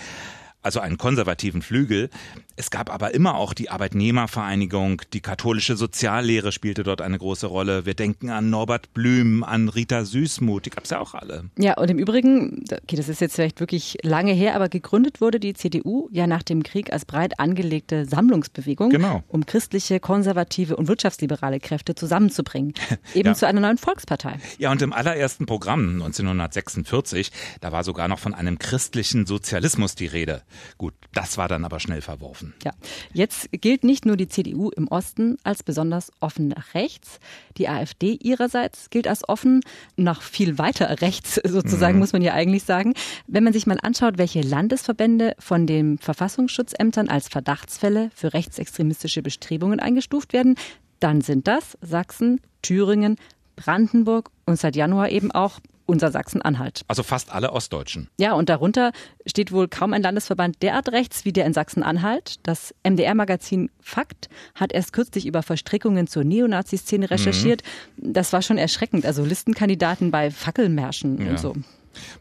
also 0.67 0.81
einen 0.81 0.97
konservativen 0.97 1.61
Flügel. 1.61 2.09
Es 2.57 2.71
gab 2.71 2.93
aber 2.93 3.13
immer 3.13 3.35
auch 3.35 3.53
die 3.53 3.69
Arbeitnehmervereinigung, 3.69 5.01
die 5.13 5.21
katholische 5.21 5.77
Soziallehre 5.77 6.51
spielte 6.51 6.83
dort 6.83 7.01
eine 7.01 7.17
große 7.17 7.47
Rolle. 7.47 7.85
Wir 7.85 7.93
denken 7.93 8.29
an 8.31 8.49
Norbert 8.49 8.93
Blüm, 8.93 9.45
an 9.45 9.69
Rita 9.69 10.03
Süßmuth, 10.03 10.65
die 10.65 10.69
gab 10.69 10.83
es 10.83 10.89
ja 10.89 10.99
auch 10.99 11.13
alle. 11.13 11.45
Ja, 11.57 11.77
und 11.77 11.89
im 11.89 11.97
Übrigen, 11.97 12.65
okay, 12.69 12.97
das 12.97 13.07
ist 13.07 13.21
jetzt 13.21 13.35
vielleicht 13.35 13.61
wirklich 13.61 13.97
lange 14.03 14.33
her, 14.33 14.55
aber 14.55 14.67
gegründet 14.67 15.21
wurde 15.21 15.39
die 15.39 15.53
CDU 15.53 16.09
ja 16.11 16.27
nach 16.27 16.43
dem 16.43 16.63
Krieg 16.63 16.91
als 16.91 17.05
breit 17.05 17.39
angelegte 17.39 18.05
Sammlungsbewegung, 18.05 18.89
genau. 18.89 19.23
um 19.29 19.45
christliche, 19.45 20.01
konservative 20.01 20.75
und 20.75 20.89
wirtschaftsliberale 20.89 21.61
Kräfte 21.61 21.95
zusammenzubringen, 21.95 22.73
eben 23.13 23.29
ja. 23.29 23.35
zu 23.35 23.47
einer 23.47 23.61
neuen 23.61 23.77
Volkspartei. 23.77 24.37
Ja, 24.57 24.69
und 24.71 24.81
im 24.81 24.91
allerersten 24.91 25.45
Programm 25.45 25.93
1946, 25.93 27.31
da 27.61 27.71
war 27.71 27.85
sogar 27.85 28.09
noch 28.09 28.19
von 28.19 28.33
einem 28.33 28.59
christlichen 28.59 29.25
Sozialismus 29.25 29.95
die 29.95 30.07
Rede. 30.07 30.41
Gut, 30.77 30.93
das 31.13 31.37
war 31.37 31.47
dann 31.47 31.65
aber 31.65 31.79
schnell 31.79 32.01
verworfen. 32.01 32.53
Ja, 32.63 32.71
jetzt 33.13 33.49
gilt 33.51 33.83
nicht 33.83 34.05
nur 34.05 34.17
die 34.17 34.27
CDU 34.27 34.69
im 34.69 34.87
Osten 34.87 35.37
als 35.43 35.63
besonders 35.63 36.11
offen 36.19 36.49
nach 36.49 36.73
rechts. 36.73 37.19
Die 37.57 37.69
AfD 37.69 38.13
ihrerseits 38.13 38.89
gilt 38.89 39.07
als 39.07 39.27
offen 39.27 39.61
nach 39.95 40.21
viel 40.21 40.57
weiter 40.57 41.01
rechts, 41.01 41.35
sozusagen, 41.43 41.95
mhm. 41.95 41.99
muss 41.99 42.13
man 42.13 42.21
ja 42.21 42.33
eigentlich 42.33 42.63
sagen. 42.63 42.93
Wenn 43.27 43.43
man 43.43 43.53
sich 43.53 43.67
mal 43.67 43.79
anschaut, 43.81 44.17
welche 44.17 44.41
Landesverbände 44.41 45.35
von 45.39 45.67
den 45.67 45.97
Verfassungsschutzämtern 45.97 47.09
als 47.09 47.27
Verdachtsfälle 47.27 48.09
für 48.13 48.33
rechtsextremistische 48.33 49.21
Bestrebungen 49.21 49.79
eingestuft 49.79 50.33
werden, 50.33 50.55
dann 50.99 51.21
sind 51.21 51.47
das 51.47 51.77
Sachsen, 51.81 52.41
Thüringen, 52.61 53.17
Brandenburg 53.55 54.29
und 54.45 54.59
seit 54.59 54.75
Januar 54.75 55.09
eben 55.09 55.31
auch 55.31 55.59
unser 55.87 56.11
Sachsen-Anhalt. 56.11 56.81
Also 56.87 57.01
fast 57.01 57.33
alle 57.33 57.51
Ostdeutschen. 57.51 58.09
Ja, 58.19 58.33
und 58.33 58.49
darunter 58.49 58.91
steht 59.25 59.51
wohl 59.51 59.67
kaum 59.67 59.93
ein 59.93 60.03
Landesverband 60.03 60.61
derart 60.61 60.89
rechts 60.89 61.25
wie 61.25 61.33
der 61.33 61.45
in 61.45 61.53
Sachsen-Anhalt. 61.53 62.35
Das 62.43 62.75
MDR-Magazin 62.83 63.71
Fakt 63.81 64.29
hat 64.53 64.71
erst 64.71 64.93
kürzlich 64.93 65.25
über 65.25 65.41
Verstrickungen 65.41 66.07
zur 66.07 66.23
Neonazi-Szene 66.23 67.09
recherchiert. 67.09 67.63
Mhm. 67.95 68.13
Das 68.13 68.33
war 68.33 68.41
schon 68.41 68.57
erschreckend. 68.57 69.05
Also 69.05 69.23
Listenkandidaten 69.25 70.11
bei 70.11 70.29
Fackelmärschen 70.29 71.21
ja. 71.21 71.31
und 71.31 71.39
so. 71.39 71.55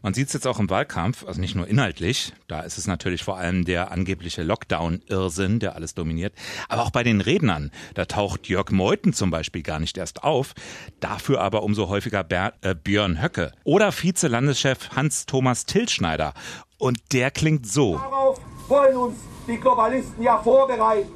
Man 0.01 0.13
sieht 0.13 0.27
es 0.27 0.33
jetzt 0.33 0.47
auch 0.47 0.59
im 0.59 0.69
Wahlkampf, 0.69 1.25
also 1.25 1.39
nicht 1.39 1.55
nur 1.55 1.67
inhaltlich, 1.67 2.33
da 2.47 2.61
ist 2.61 2.77
es 2.77 2.87
natürlich 2.87 3.23
vor 3.23 3.37
allem 3.37 3.65
der 3.65 3.91
angebliche 3.91 4.43
Lockdown-Irrsinn, 4.43 5.59
der 5.59 5.75
alles 5.75 5.93
dominiert, 5.93 6.33
aber 6.69 6.83
auch 6.83 6.91
bei 6.91 7.03
den 7.03 7.21
Rednern. 7.21 7.71
Da 7.93 8.05
taucht 8.05 8.47
Jörg 8.47 8.71
Meuthen 8.71 9.13
zum 9.13 9.31
Beispiel 9.31 9.63
gar 9.63 9.79
nicht 9.79 9.97
erst 9.97 10.23
auf, 10.23 10.53
dafür 10.99 11.41
aber 11.41 11.63
umso 11.63 11.89
häufiger 11.89 12.23
Ber 12.23 12.53
äh, 12.61 12.75
Björn 12.75 13.21
Höcke 13.21 13.51
oder 13.63 13.91
Vize-Landeschef 13.91 14.89
Hans-Thomas 14.95 15.65
Tilschneider. 15.65 16.33
Und 16.77 16.99
der 17.13 17.31
klingt 17.31 17.67
so. 17.67 17.95
Darauf 17.95 18.39
wollen 18.67 18.97
uns 18.97 19.15
die 19.47 19.57
Globalisten 19.57 20.23
ja 20.23 20.37
vorbereiten. 20.37 21.11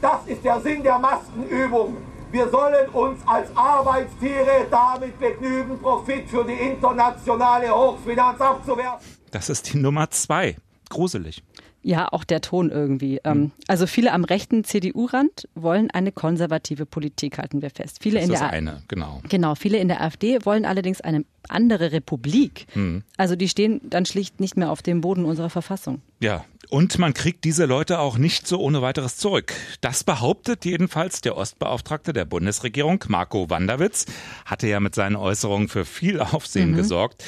Das 0.00 0.26
ist 0.26 0.44
der 0.44 0.60
Sinn 0.60 0.82
der 0.82 0.98
Maskenübung. 0.98 1.96
Wir 2.34 2.48
sollen 2.48 2.88
uns 2.88 3.20
als 3.28 3.56
Arbeitstiere 3.56 4.66
damit 4.68 5.20
begnügen, 5.20 5.78
Profit 5.78 6.28
für 6.28 6.42
die 6.42 6.54
internationale 6.54 7.70
Hochfinanz 7.72 8.40
abzuwerfen. 8.40 9.06
Das 9.30 9.48
ist 9.48 9.72
die 9.72 9.78
Nummer 9.78 10.10
zwei. 10.10 10.56
Gruselig. 10.90 11.44
Ja, 11.86 12.08
auch 12.10 12.24
der 12.24 12.40
Ton 12.40 12.70
irgendwie. 12.70 13.20
Mhm. 13.24 13.52
Also 13.68 13.86
viele 13.86 14.12
am 14.12 14.24
rechten 14.24 14.64
CDU-Rand 14.64 15.48
wollen 15.54 15.90
eine 15.90 16.12
konservative 16.12 16.86
Politik, 16.86 17.36
halten 17.36 17.60
wir 17.60 17.68
fest. 17.68 17.98
Viele 18.00 18.20
das 18.20 18.28
in 18.28 18.32
ist 18.32 18.40
der 18.40 18.50
eine, 18.50 18.82
genau. 18.88 19.20
Genau, 19.28 19.54
viele 19.54 19.76
in 19.76 19.88
der 19.88 20.00
AfD 20.00 20.38
wollen 20.44 20.64
allerdings 20.64 21.02
eine 21.02 21.26
andere 21.46 21.92
Republik. 21.92 22.66
Mhm. 22.74 23.02
Also 23.18 23.36
die 23.36 23.50
stehen 23.50 23.82
dann 23.84 24.06
schlicht 24.06 24.40
nicht 24.40 24.56
mehr 24.56 24.70
auf 24.70 24.80
dem 24.80 25.02
Boden 25.02 25.26
unserer 25.26 25.50
Verfassung. 25.50 26.00
Ja, 26.20 26.46
und 26.70 26.98
man 26.98 27.12
kriegt 27.12 27.44
diese 27.44 27.66
Leute 27.66 27.98
auch 27.98 28.16
nicht 28.16 28.46
so 28.46 28.58
ohne 28.58 28.80
weiteres 28.80 29.16
zurück. 29.18 29.52
Das 29.80 30.04
behauptet 30.04 30.64
jedenfalls 30.64 31.20
der 31.20 31.36
Ostbeauftragte 31.36 32.12
der 32.12 32.24
Bundesregierung, 32.24 33.04
Marco 33.08 33.50
Wanderwitz, 33.50 34.06
hatte 34.46 34.68
ja 34.68 34.80
mit 34.80 34.94
seinen 34.94 35.16
Äußerungen 35.16 35.68
für 35.68 35.84
viel 35.84 36.20
Aufsehen 36.20 36.70
mhm. 36.70 36.76
gesorgt. 36.76 37.24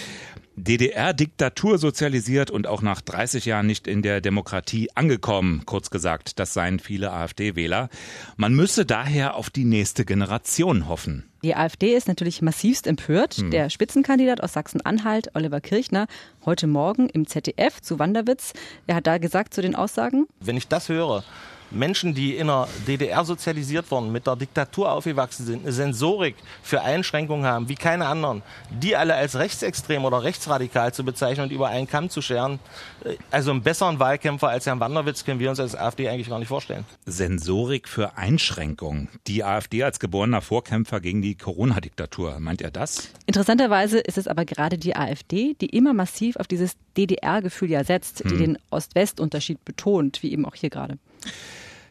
DDR-Diktatur 0.56 1.76
sozialisiert 1.78 2.50
und 2.50 2.66
auch 2.66 2.80
nach 2.80 3.02
30 3.02 3.44
Jahren 3.44 3.66
nicht 3.66 3.86
in 3.86 4.00
der 4.00 4.22
Demokratie 4.22 4.88
angekommen. 4.94 5.62
Kurz 5.66 5.90
gesagt, 5.90 6.38
das 6.38 6.54
seien 6.54 6.78
viele 6.78 7.12
AfD-Wähler. 7.12 7.90
Man 8.36 8.54
müsse 8.54 8.86
daher 8.86 9.36
auf 9.36 9.50
die 9.50 9.64
nächste 9.64 10.06
Generation 10.06 10.88
hoffen. 10.88 11.24
Die 11.44 11.54
AfD 11.54 11.94
ist 11.94 12.08
natürlich 12.08 12.40
massivst 12.40 12.86
empört. 12.86 13.34
Hm. 13.34 13.50
Der 13.50 13.68
Spitzenkandidat 13.68 14.42
aus 14.42 14.54
Sachsen-Anhalt, 14.54 15.30
Oliver 15.34 15.60
Kirchner, 15.60 16.06
heute 16.44 16.66
Morgen 16.66 17.08
im 17.10 17.26
ZDF 17.26 17.82
zu 17.82 17.98
Wanderwitz. 17.98 18.54
Er 18.86 18.96
hat 18.96 19.06
da 19.06 19.18
gesagt 19.18 19.52
zu 19.52 19.60
den 19.60 19.74
Aussagen. 19.74 20.26
Wenn 20.40 20.56
ich 20.56 20.68
das 20.68 20.88
höre, 20.88 21.22
Menschen, 21.70 22.14
die 22.14 22.36
in 22.36 22.46
der 22.46 22.68
DDR 22.86 23.24
sozialisiert 23.24 23.90
wurden, 23.90 24.12
mit 24.12 24.26
der 24.26 24.36
Diktatur 24.36 24.92
aufgewachsen 24.92 25.46
sind, 25.46 25.62
eine 25.62 25.72
Sensorik 25.72 26.36
für 26.62 26.82
Einschränkungen 26.82 27.46
haben, 27.46 27.68
wie 27.68 27.74
keine 27.74 28.06
anderen, 28.06 28.42
die 28.70 28.96
alle 28.96 29.14
als 29.14 29.36
rechtsextrem 29.36 30.04
oder 30.04 30.22
rechtsradikal 30.22 30.92
zu 30.92 31.04
bezeichnen 31.04 31.46
und 31.46 31.52
über 31.52 31.68
einen 31.68 31.86
Kamm 31.86 32.10
zu 32.10 32.22
scheren, 32.22 32.58
äh, 33.04 33.16
also 33.30 33.50
einen 33.50 33.62
besseren 33.62 33.98
Wahlkämpfer 33.98 34.48
als 34.48 34.66
Herrn 34.66 34.80
Wanderwitz 34.80 35.24
können 35.24 35.40
wir 35.40 35.50
uns 35.50 35.60
als 35.60 35.74
AfD 35.74 36.08
eigentlich 36.08 36.28
gar 36.28 36.38
nicht 36.38 36.48
vorstellen. 36.48 36.84
Sensorik 37.04 37.88
für 37.88 38.16
Einschränkungen. 38.16 39.08
Die 39.26 39.44
AfD 39.44 39.82
als 39.82 39.98
geborener 39.98 40.40
Vorkämpfer 40.40 41.00
gegen 41.00 41.22
die 41.22 41.34
Corona-Diktatur. 41.34 42.38
Meint 42.40 42.60
ihr 42.60 42.70
das? 42.70 43.10
Interessanterweise 43.26 43.98
ist 43.98 44.18
es 44.18 44.28
aber 44.28 44.44
gerade 44.44 44.78
die 44.78 44.96
AfD, 44.96 45.54
die 45.60 45.66
immer 45.66 45.94
massiv 45.94 46.36
auf 46.36 46.46
dieses 46.46 46.76
DDR-Gefühl 46.96 47.70
ja 47.70 47.84
setzt, 47.84 48.20
hm. 48.20 48.30
die 48.30 48.36
den 48.36 48.58
Ost-West-Unterschied 48.70 49.64
betont, 49.64 50.22
wie 50.22 50.32
eben 50.32 50.44
auch 50.44 50.54
hier 50.54 50.70
gerade. 50.70 50.98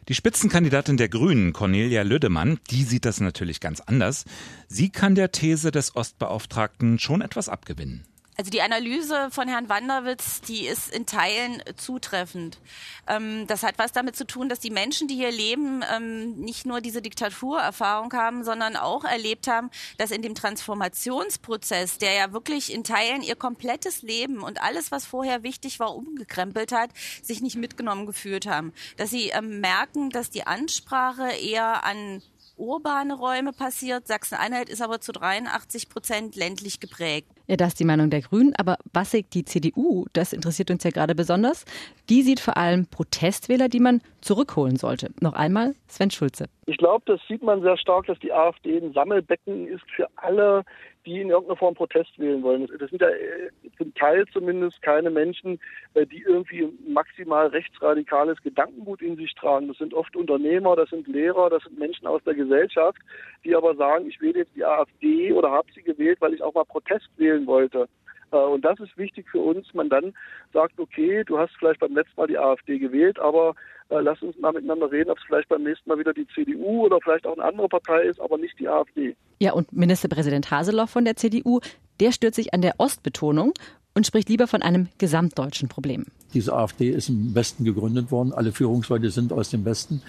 Die 0.08 0.14
Spitzenkandidatin 0.14 0.96
der 0.96 1.08
Grünen, 1.08 1.52
Cornelia 1.52 2.02
Lüdemann, 2.02 2.60
die 2.70 2.84
sieht 2.84 3.04
das 3.04 3.20
natürlich 3.20 3.58
ganz 3.58 3.80
anders. 3.80 4.24
Sie 4.68 4.88
kann 4.88 5.16
der 5.16 5.32
These 5.32 5.72
des 5.72 5.96
Ostbeauftragten 5.96 7.00
schon 7.00 7.22
etwas 7.22 7.48
abgewinnen. 7.48 8.04
Also 8.38 8.50
die 8.50 8.60
Analyse 8.60 9.30
von 9.30 9.48
Herrn 9.48 9.70
Wanderwitz, 9.70 10.42
die 10.42 10.66
ist 10.66 10.94
in 10.94 11.06
Teilen 11.06 11.62
zutreffend. 11.76 12.58
Ähm, 13.06 13.46
das 13.46 13.62
hat 13.62 13.78
was 13.78 13.92
damit 13.92 14.14
zu 14.14 14.26
tun, 14.26 14.50
dass 14.50 14.60
die 14.60 14.70
Menschen, 14.70 15.08
die 15.08 15.14
hier 15.14 15.30
leben, 15.30 15.82
ähm, 15.94 16.36
nicht 16.36 16.66
nur 16.66 16.82
diese 16.82 17.00
Diktaturerfahrung 17.00 18.12
haben, 18.12 18.44
sondern 18.44 18.76
auch 18.76 19.04
erlebt 19.04 19.48
haben, 19.48 19.70
dass 19.96 20.10
in 20.10 20.20
dem 20.20 20.34
Transformationsprozess, 20.34 21.96
der 21.96 22.12
ja 22.12 22.32
wirklich 22.34 22.74
in 22.74 22.84
Teilen 22.84 23.22
ihr 23.22 23.36
komplettes 23.36 24.02
Leben 24.02 24.42
und 24.42 24.60
alles, 24.62 24.92
was 24.92 25.06
vorher 25.06 25.42
wichtig 25.42 25.80
war, 25.80 25.94
umgekrempelt 25.94 26.72
hat, 26.72 26.90
sich 27.22 27.40
nicht 27.40 27.56
mitgenommen 27.56 28.04
gefühlt 28.04 28.46
haben. 28.46 28.74
Dass 28.98 29.08
sie 29.08 29.30
ähm, 29.30 29.60
merken, 29.60 30.10
dass 30.10 30.28
die 30.28 30.46
Ansprache 30.46 31.30
eher 31.30 31.84
an 31.84 32.22
urbane 32.56 33.14
Räume 33.14 33.54
passiert. 33.54 34.06
Sachsen-Anhalt 34.06 34.68
ist 34.68 34.82
aber 34.82 35.00
zu 35.00 35.12
83 35.12 35.88
Prozent 35.88 36.36
ländlich 36.36 36.80
geprägt. 36.80 37.30
Ja, 37.46 37.56
das 37.56 37.68
ist 37.68 37.80
die 37.80 37.84
Meinung 37.84 38.10
der 38.10 38.22
Grünen. 38.22 38.54
Aber 38.56 38.76
was 38.92 39.12
sieht 39.12 39.34
die 39.34 39.44
CDU? 39.44 40.06
Das 40.12 40.32
interessiert 40.32 40.70
uns 40.70 40.84
ja 40.84 40.90
gerade 40.90 41.14
besonders. 41.14 41.64
Die 42.08 42.22
sieht 42.22 42.40
vor 42.40 42.56
allem 42.56 42.86
Protestwähler, 42.86 43.68
die 43.68 43.80
man 43.80 44.00
zurückholen 44.20 44.76
sollte. 44.76 45.10
Noch 45.20 45.34
einmal 45.34 45.74
Sven 45.88 46.10
Schulze. 46.10 46.46
Ich 46.66 46.78
glaube, 46.78 47.04
das 47.06 47.20
sieht 47.28 47.42
man 47.42 47.62
sehr 47.62 47.76
stark, 47.76 48.06
dass 48.06 48.18
die 48.18 48.32
AfD 48.32 48.78
ein 48.78 48.92
Sammelbecken 48.92 49.68
ist 49.68 49.84
für 49.94 50.08
alle, 50.16 50.64
die 51.06 51.20
in 51.20 51.30
irgendeiner 51.30 51.56
Form 51.56 51.74
Protest 51.74 52.18
wählen 52.18 52.42
wollen. 52.42 52.68
Das 52.78 52.90
sind 52.90 53.00
ja 53.00 53.08
äh, 53.08 53.50
zum 53.78 53.94
Teil 53.94 54.26
zumindest 54.32 54.82
keine 54.82 55.08
Menschen, 55.08 55.60
äh, 55.94 56.04
die 56.04 56.22
irgendwie 56.22 56.68
maximal 56.86 57.46
rechtsradikales 57.46 58.42
Gedankengut 58.42 59.00
in 59.00 59.16
sich 59.16 59.34
tragen. 59.34 59.68
Das 59.68 59.78
sind 59.78 59.94
oft 59.94 60.16
Unternehmer, 60.16 60.74
das 60.74 60.90
sind 60.90 61.06
Lehrer, 61.06 61.48
das 61.48 61.62
sind 61.62 61.78
Menschen 61.78 62.06
aus 62.06 62.22
der 62.24 62.34
Gesellschaft, 62.34 62.98
die 63.44 63.54
aber 63.54 63.76
sagen, 63.76 64.08
ich 64.08 64.20
wähle 64.20 64.40
jetzt 64.40 64.56
die 64.56 64.64
AfD 64.64 65.32
oder 65.32 65.50
habe 65.50 65.72
sie 65.72 65.82
gewählt, 65.82 66.20
weil 66.20 66.34
ich 66.34 66.42
auch 66.42 66.54
mal 66.54 66.64
Protest 66.64 67.08
wählen 67.16 67.46
wollte. 67.46 67.88
Äh, 68.32 68.36
und 68.36 68.64
das 68.64 68.80
ist 68.80 68.96
wichtig 68.98 69.28
für 69.30 69.40
uns, 69.40 69.72
man 69.74 69.88
dann 69.88 70.12
sagt, 70.52 70.78
okay, 70.78 71.22
du 71.24 71.38
hast 71.38 71.54
vielleicht 71.56 71.80
beim 71.80 71.94
letzten 71.94 72.20
Mal 72.20 72.26
die 72.26 72.38
AfD 72.38 72.78
gewählt, 72.78 73.18
aber 73.20 73.54
äh, 73.88 74.00
lass 74.00 74.20
uns 74.22 74.36
mal 74.38 74.52
miteinander 74.52 74.90
reden, 74.90 75.10
ob 75.10 75.18
es 75.18 75.24
vielleicht 75.24 75.48
beim 75.48 75.62
nächsten 75.62 75.88
Mal 75.88 75.98
wieder 75.98 76.12
die 76.12 76.26
CDU 76.34 76.86
oder 76.86 76.98
vielleicht 77.02 77.26
auch 77.26 77.34
eine 77.34 77.44
andere 77.44 77.68
Partei 77.68 78.02
ist, 78.02 78.20
aber 78.20 78.38
nicht 78.38 78.58
die 78.58 78.68
AfD. 78.68 79.16
Ja, 79.38 79.52
und 79.52 79.72
Ministerpräsident 79.72 80.50
Haseloff 80.50 80.90
von 80.90 81.04
der 81.04 81.16
CDU, 81.16 81.60
der 82.00 82.12
stört 82.12 82.34
sich 82.34 82.52
an 82.54 82.62
der 82.62 82.74
Ostbetonung 82.78 83.52
und 83.94 84.06
spricht 84.06 84.28
lieber 84.28 84.46
von 84.46 84.62
einem 84.62 84.88
gesamtdeutschen 84.98 85.68
Problem. 85.68 86.04
Diese 86.34 86.52
AfD 86.52 86.90
ist 86.90 87.08
im 87.08 87.34
Westen 87.34 87.64
gegründet 87.64 88.10
worden. 88.10 88.32
Alle 88.32 88.52
Führungsleute 88.52 89.10
sind 89.10 89.32
aus 89.32 89.50
dem 89.50 89.64
Westen. 89.64 90.02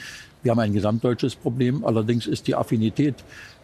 Wir 0.43 0.51
haben 0.51 0.59
ein 0.59 0.73
gesamtdeutsches 0.73 1.35
Problem. 1.35 1.85
Allerdings 1.85 2.27
ist 2.27 2.47
die 2.47 2.55
Affinität 2.55 3.15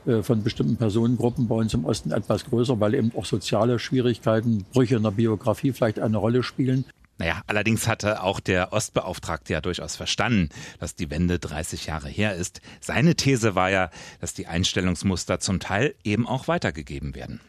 äh, 0.06 0.22
von 0.22 0.44
bestimmten 0.44 0.78
Personengruppen 0.78 1.48
bei 1.48 1.56
uns 1.56 1.74
im 1.74 1.86
Osten 1.86 2.12
etwas 2.12 2.46
größer, 2.46 2.80
weil 2.80 2.94
eben 2.94 3.12
auch 3.18 3.26
soziale 3.26 3.80
Schwierigkeiten, 3.80 4.66
Brüche 4.74 4.96
in 4.96 5.04
der 5.04 5.12
Biografie 5.12 5.74
vielleicht 5.74 6.00
eine 6.00 6.18
Rolle 6.18 6.44
spielen. 6.44 6.86
Naja, 7.18 7.42
allerdings 7.48 7.88
hatte 7.88 8.24
auch 8.24 8.40
der 8.40 8.74
Ostbeauftragte 8.74 9.54
ja 9.54 9.62
durchaus 9.62 9.96
verstanden, 9.96 10.50
dass 10.80 10.96
die 10.96 11.10
Wende 11.12 11.40
30 11.40 11.86
Jahre 11.86 12.10
her 12.10 12.36
ist. 12.36 12.62
Seine 12.82 13.16
These 13.16 13.56
war 13.56 13.70
ja, 13.70 13.92
dass 14.20 14.34
die 14.34 14.48
Einstellungsmuster 14.48 15.40
zum 15.40 15.60
Teil 15.60 15.96
eben 16.04 16.28
auch 16.28 16.48
weitergegeben 16.48 17.16
werden. 17.16 17.40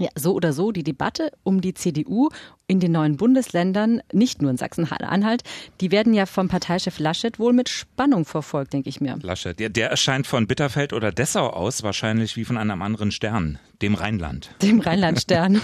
Ja, 0.00 0.08
so 0.16 0.34
oder 0.34 0.52
so, 0.52 0.72
die 0.72 0.82
Debatte 0.82 1.30
um 1.44 1.60
die 1.60 1.72
CDU 1.72 2.28
in 2.66 2.80
den 2.80 2.92
neuen 2.92 3.16
Bundesländern, 3.16 4.00
nicht 4.12 4.42
nur 4.42 4.50
in 4.50 4.56
Sachsen-Anhalt, 4.56 5.42
die 5.80 5.92
werden 5.92 6.14
ja 6.14 6.26
vom 6.26 6.48
Parteichef 6.48 6.98
Laschet 6.98 7.38
wohl 7.38 7.52
mit 7.52 7.68
Spannung 7.68 8.24
verfolgt, 8.24 8.72
denke 8.72 8.88
ich 8.88 9.00
mir. 9.00 9.18
Laschet, 9.22 9.58
der, 9.58 9.68
der 9.68 9.90
erscheint 9.90 10.26
von 10.26 10.48
Bitterfeld 10.48 10.92
oder 10.92 11.12
Dessau 11.12 11.48
aus 11.48 11.82
wahrscheinlich 11.84 12.36
wie 12.36 12.44
von 12.44 12.56
einem 12.56 12.82
anderen 12.82 13.12
Stern, 13.12 13.58
dem 13.82 13.94
Rheinland. 13.94 14.50
Dem 14.62 14.80
Rheinlandstern. 14.80 15.60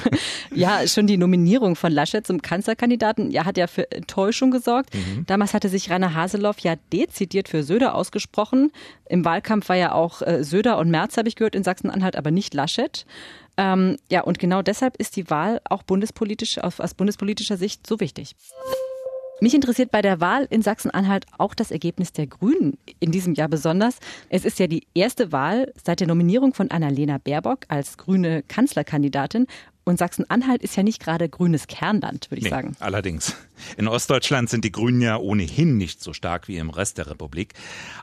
ja, 0.54 0.87
schon 0.87 1.08
die 1.08 1.16
Nominierung 1.16 1.75
von 1.75 1.90
Laschet 1.90 2.25
zum 2.25 2.42
Kanzlerkandidaten 2.42 3.30
ja, 3.32 3.46
hat 3.46 3.56
ja 3.56 3.66
für 3.66 3.90
Enttäuschung 3.90 4.52
gesorgt. 4.52 4.94
Mhm. 4.94 5.25
Damals 5.26 5.54
hatte 5.54 5.70
sich 5.70 5.90
Rainer 5.90 6.14
Haseloff 6.14 6.60
ja 6.60 6.75
dezidiert 6.92 7.49
für 7.49 7.64
Söder 7.64 7.94
ausgesprochen. 7.94 8.70
Im 9.08 9.25
Wahlkampf 9.25 9.68
war 9.70 9.76
ja 9.76 9.92
auch 9.92 10.22
äh, 10.22 10.44
Söder 10.44 10.78
und 10.78 10.90
Merz, 10.90 11.16
habe 11.16 11.28
ich 11.28 11.34
gehört, 11.34 11.56
in 11.56 11.64
Sachsen-Anhalt, 11.64 12.14
aber 12.14 12.30
nicht 12.30 12.54
Laschet. 12.54 13.06
Ähm, 13.61 13.99
ja, 14.11 14.23
und 14.23 14.38
genau 14.38 14.62
deshalb 14.62 14.97
ist 14.97 15.17
die 15.17 15.29
Wahl 15.29 15.61
auch 15.69 15.83
bundespolitisch, 15.83 16.57
aus 16.59 16.95
bundespolitischer 16.95 17.59
Sicht 17.59 17.87
so 17.87 18.00
wichtig. 18.00 18.35
Mich 19.43 19.55
interessiert 19.55 19.90
bei 19.90 20.00
der 20.00 20.21
Wahl 20.21 20.47
in 20.49 20.62
Sachsen-Anhalt 20.62 21.26
auch 21.37 21.55
das 21.55 21.71
Ergebnis 21.71 22.12
der 22.12 22.26
Grünen 22.26 22.79
in 23.00 23.11
diesem 23.11 23.35
Jahr 23.35 23.49
besonders. 23.49 23.99
Es 24.31 24.47
ist 24.47 24.59
ja 24.59 24.67
die 24.67 24.87
erste 24.95 25.31
Wahl 25.31 25.75
seit 25.83 26.00
der 26.00 26.07
Nominierung 26.07 26.55
von 26.55 26.71
Annalena 26.71 27.19
Baerbock 27.19 27.61
als 27.69 27.99
grüne 27.99 28.43
Kanzlerkandidatin. 28.43 29.47
Und 29.90 29.99
Sachsen-Anhalt 29.99 30.62
ist 30.62 30.76
ja 30.76 30.85
nicht 30.85 31.02
gerade 31.02 31.28
grünes 31.28 31.66
Kernland, 31.66 32.30
würde 32.30 32.38
ich 32.38 32.44
nee, 32.44 32.50
sagen. 32.50 32.76
Allerdings. 32.78 33.35
In 33.76 33.88
Ostdeutschland 33.88 34.49
sind 34.49 34.64
die 34.64 34.70
Grünen 34.70 35.02
ja 35.02 35.16
ohnehin 35.16 35.76
nicht 35.76 36.00
so 36.00 36.12
stark 36.12 36.47
wie 36.47 36.59
im 36.59 36.70
Rest 36.70 36.97
der 36.99 37.09
Republik. 37.09 37.54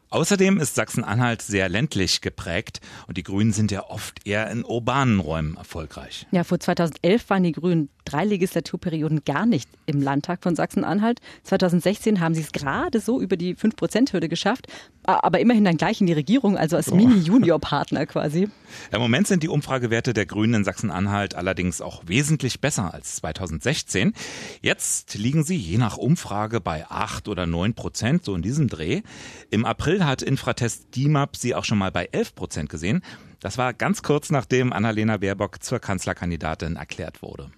Außerdem 0.09 0.59
ist 0.59 0.75
Sachsen-Anhalt 0.75 1.41
sehr 1.41 1.69
ländlich 1.69 2.19
geprägt 2.19 2.81
und 3.07 3.17
die 3.17 3.23
Grünen 3.23 3.53
sind 3.53 3.71
ja 3.71 3.85
oft 3.89 4.27
eher 4.27 4.51
in 4.51 4.65
urbanen 4.65 5.21
Räumen 5.21 5.55
erfolgreich. 5.55 6.27
Ja, 6.31 6.43
vor 6.43 6.59
2011 6.59 7.29
waren 7.29 7.43
die 7.43 7.53
Grünen 7.53 7.89
drei 8.07 8.25
Legislaturperioden 8.25 9.23
gar 9.25 9.45
nicht 9.45 9.69
im 9.85 10.01
Landtag 10.01 10.41
von 10.41 10.55
Sachsen-Anhalt. 10.55 11.19
2016 11.43 12.19
haben 12.19 12.33
sie 12.33 12.41
es 12.41 12.51
gerade 12.51 12.99
so 12.99 13.21
über 13.21 13.37
die 13.37 13.55
5-Prozent-Hürde 13.55 14.29
geschafft, 14.29 14.67
aber 15.03 15.39
immerhin 15.39 15.63
dann 15.65 15.77
gleich 15.77 16.01
in 16.01 16.07
die 16.07 16.13
Regierung, 16.13 16.57
also 16.57 16.75
als 16.75 16.91
oh. 16.91 16.95
Mini-Junior-Partner 16.95 18.05
quasi. 18.05 18.49
Im 18.91 18.99
Moment 18.99 19.27
sind 19.27 19.43
die 19.43 19.49
Umfragewerte 19.49 20.13
der 20.13 20.25
Grünen 20.25 20.55
in 20.55 20.63
Sachsen-Anhalt 20.63 21.35
allerdings 21.35 21.81
auch 21.81 22.03
wesentlich 22.07 22.61
besser 22.61 22.93
als 22.93 23.17
2016. 23.17 24.13
Jetzt 24.61 25.15
liegen 25.15 25.43
sie 25.43 25.57
je 25.57 25.77
nach 25.77 25.97
Umfrage 25.97 26.61
bei 26.61 26.85
8 26.87 27.27
oder 27.27 27.45
9 27.45 27.73
Prozent, 27.73 28.23
so 28.23 28.35
in 28.35 28.41
diesem 28.41 28.67
Dreh. 28.67 29.01
Im 29.49 29.65
April 29.65 30.05
hat 30.05 30.21
Infratest 30.21 30.95
DIMAP 30.95 31.35
sie 31.35 31.55
auch 31.55 31.65
schon 31.65 31.77
mal 31.77 31.91
bei 31.91 32.09
11 32.11 32.35
Prozent 32.35 32.69
gesehen. 32.69 33.01
Das 33.39 33.57
war 33.57 33.73
ganz 33.73 34.01
kurz 34.01 34.29
nachdem 34.29 34.73
Annalena 34.73 35.17
Baerbock 35.17 35.63
zur 35.63 35.79
Kanzlerkandidatin 35.79 36.75
erklärt 36.75 37.21
wurde. 37.21 37.51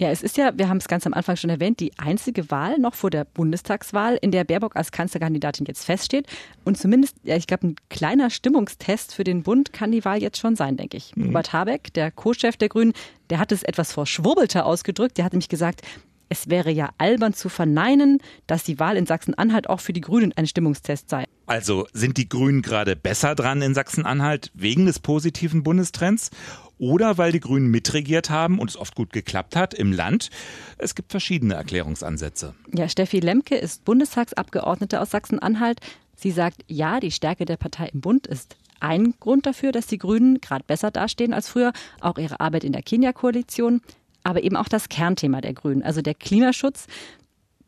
Ja, 0.00 0.10
es 0.10 0.22
ist 0.22 0.36
ja, 0.36 0.52
wir 0.56 0.68
haben 0.68 0.76
es 0.76 0.86
ganz 0.86 1.06
am 1.08 1.12
Anfang 1.12 1.34
schon 1.34 1.50
erwähnt, 1.50 1.80
die 1.80 1.90
einzige 1.98 2.52
Wahl 2.52 2.78
noch 2.78 2.94
vor 2.94 3.10
der 3.10 3.24
Bundestagswahl, 3.24 4.16
in 4.22 4.30
der 4.30 4.44
Baerbock 4.44 4.76
als 4.76 4.92
Kanzlerkandidatin 4.92 5.66
jetzt 5.66 5.84
feststeht. 5.84 6.28
Und 6.64 6.78
zumindest, 6.78 7.16
ja, 7.24 7.34
ich 7.34 7.48
glaube, 7.48 7.66
ein 7.66 7.76
kleiner 7.88 8.30
Stimmungstest 8.30 9.12
für 9.12 9.24
den 9.24 9.42
Bund 9.42 9.72
kann 9.72 9.90
die 9.90 10.04
Wahl 10.04 10.22
jetzt 10.22 10.38
schon 10.38 10.54
sein, 10.54 10.76
denke 10.76 10.96
ich. 10.96 11.16
Mhm. 11.16 11.26
Robert 11.26 11.52
Habeck, 11.52 11.92
der 11.94 12.12
Co-Chef 12.12 12.56
der 12.56 12.68
Grünen, 12.68 12.92
der 13.30 13.40
hat 13.40 13.50
es 13.50 13.64
etwas 13.64 13.92
verschwurbelter 13.92 14.66
ausgedrückt. 14.66 15.18
Der 15.18 15.24
hat 15.24 15.32
nämlich 15.32 15.48
gesagt, 15.48 15.82
es 16.28 16.48
wäre 16.48 16.70
ja 16.70 16.90
albern 16.98 17.34
zu 17.34 17.48
verneinen, 17.48 18.18
dass 18.46 18.62
die 18.62 18.78
Wahl 18.78 18.96
in 18.96 19.06
Sachsen-Anhalt 19.06 19.68
auch 19.68 19.80
für 19.80 19.92
die 19.92 20.00
Grünen 20.00 20.32
ein 20.36 20.46
Stimmungstest 20.46 21.08
sei. 21.10 21.24
Also 21.46 21.88
sind 21.92 22.18
die 22.18 22.28
Grünen 22.28 22.62
gerade 22.62 22.94
besser 22.94 23.34
dran 23.34 23.62
in 23.62 23.74
Sachsen-Anhalt 23.74 24.52
wegen 24.54 24.86
des 24.86 25.00
positiven 25.00 25.64
Bundestrends? 25.64 26.30
Oder 26.78 27.18
weil 27.18 27.32
die 27.32 27.40
Grünen 27.40 27.70
mitregiert 27.70 28.30
haben 28.30 28.58
und 28.58 28.70
es 28.70 28.76
oft 28.76 28.94
gut 28.94 29.12
geklappt 29.12 29.56
hat 29.56 29.74
im 29.74 29.92
Land. 29.92 30.30
Es 30.78 30.94
gibt 30.94 31.10
verschiedene 31.10 31.54
Erklärungsansätze. 31.54 32.54
Ja, 32.74 32.88
Steffi 32.88 33.20
Lemke 33.20 33.56
ist 33.56 33.84
Bundestagsabgeordnete 33.84 35.00
aus 35.00 35.10
Sachsen-Anhalt. 35.10 35.80
Sie 36.16 36.30
sagt, 36.30 36.64
ja, 36.66 37.00
die 37.00 37.12
Stärke 37.12 37.44
der 37.44 37.56
Partei 37.56 37.90
im 37.92 38.00
Bund 38.00 38.26
ist 38.26 38.56
ein 38.80 39.14
Grund 39.20 39.46
dafür, 39.46 39.72
dass 39.72 39.86
die 39.86 39.98
Grünen 39.98 40.40
gerade 40.40 40.64
besser 40.64 40.90
dastehen 40.90 41.32
als 41.32 41.48
früher, 41.48 41.72
auch 42.00 42.18
ihre 42.18 42.40
Arbeit 42.40 42.64
in 42.64 42.72
der 42.72 42.82
Kenia-Koalition, 42.82 43.80
aber 44.22 44.42
eben 44.42 44.56
auch 44.56 44.68
das 44.68 44.88
Kernthema 44.88 45.40
der 45.40 45.54
Grünen, 45.54 45.82
also 45.82 46.02
der 46.02 46.14
Klimaschutz. 46.14 46.86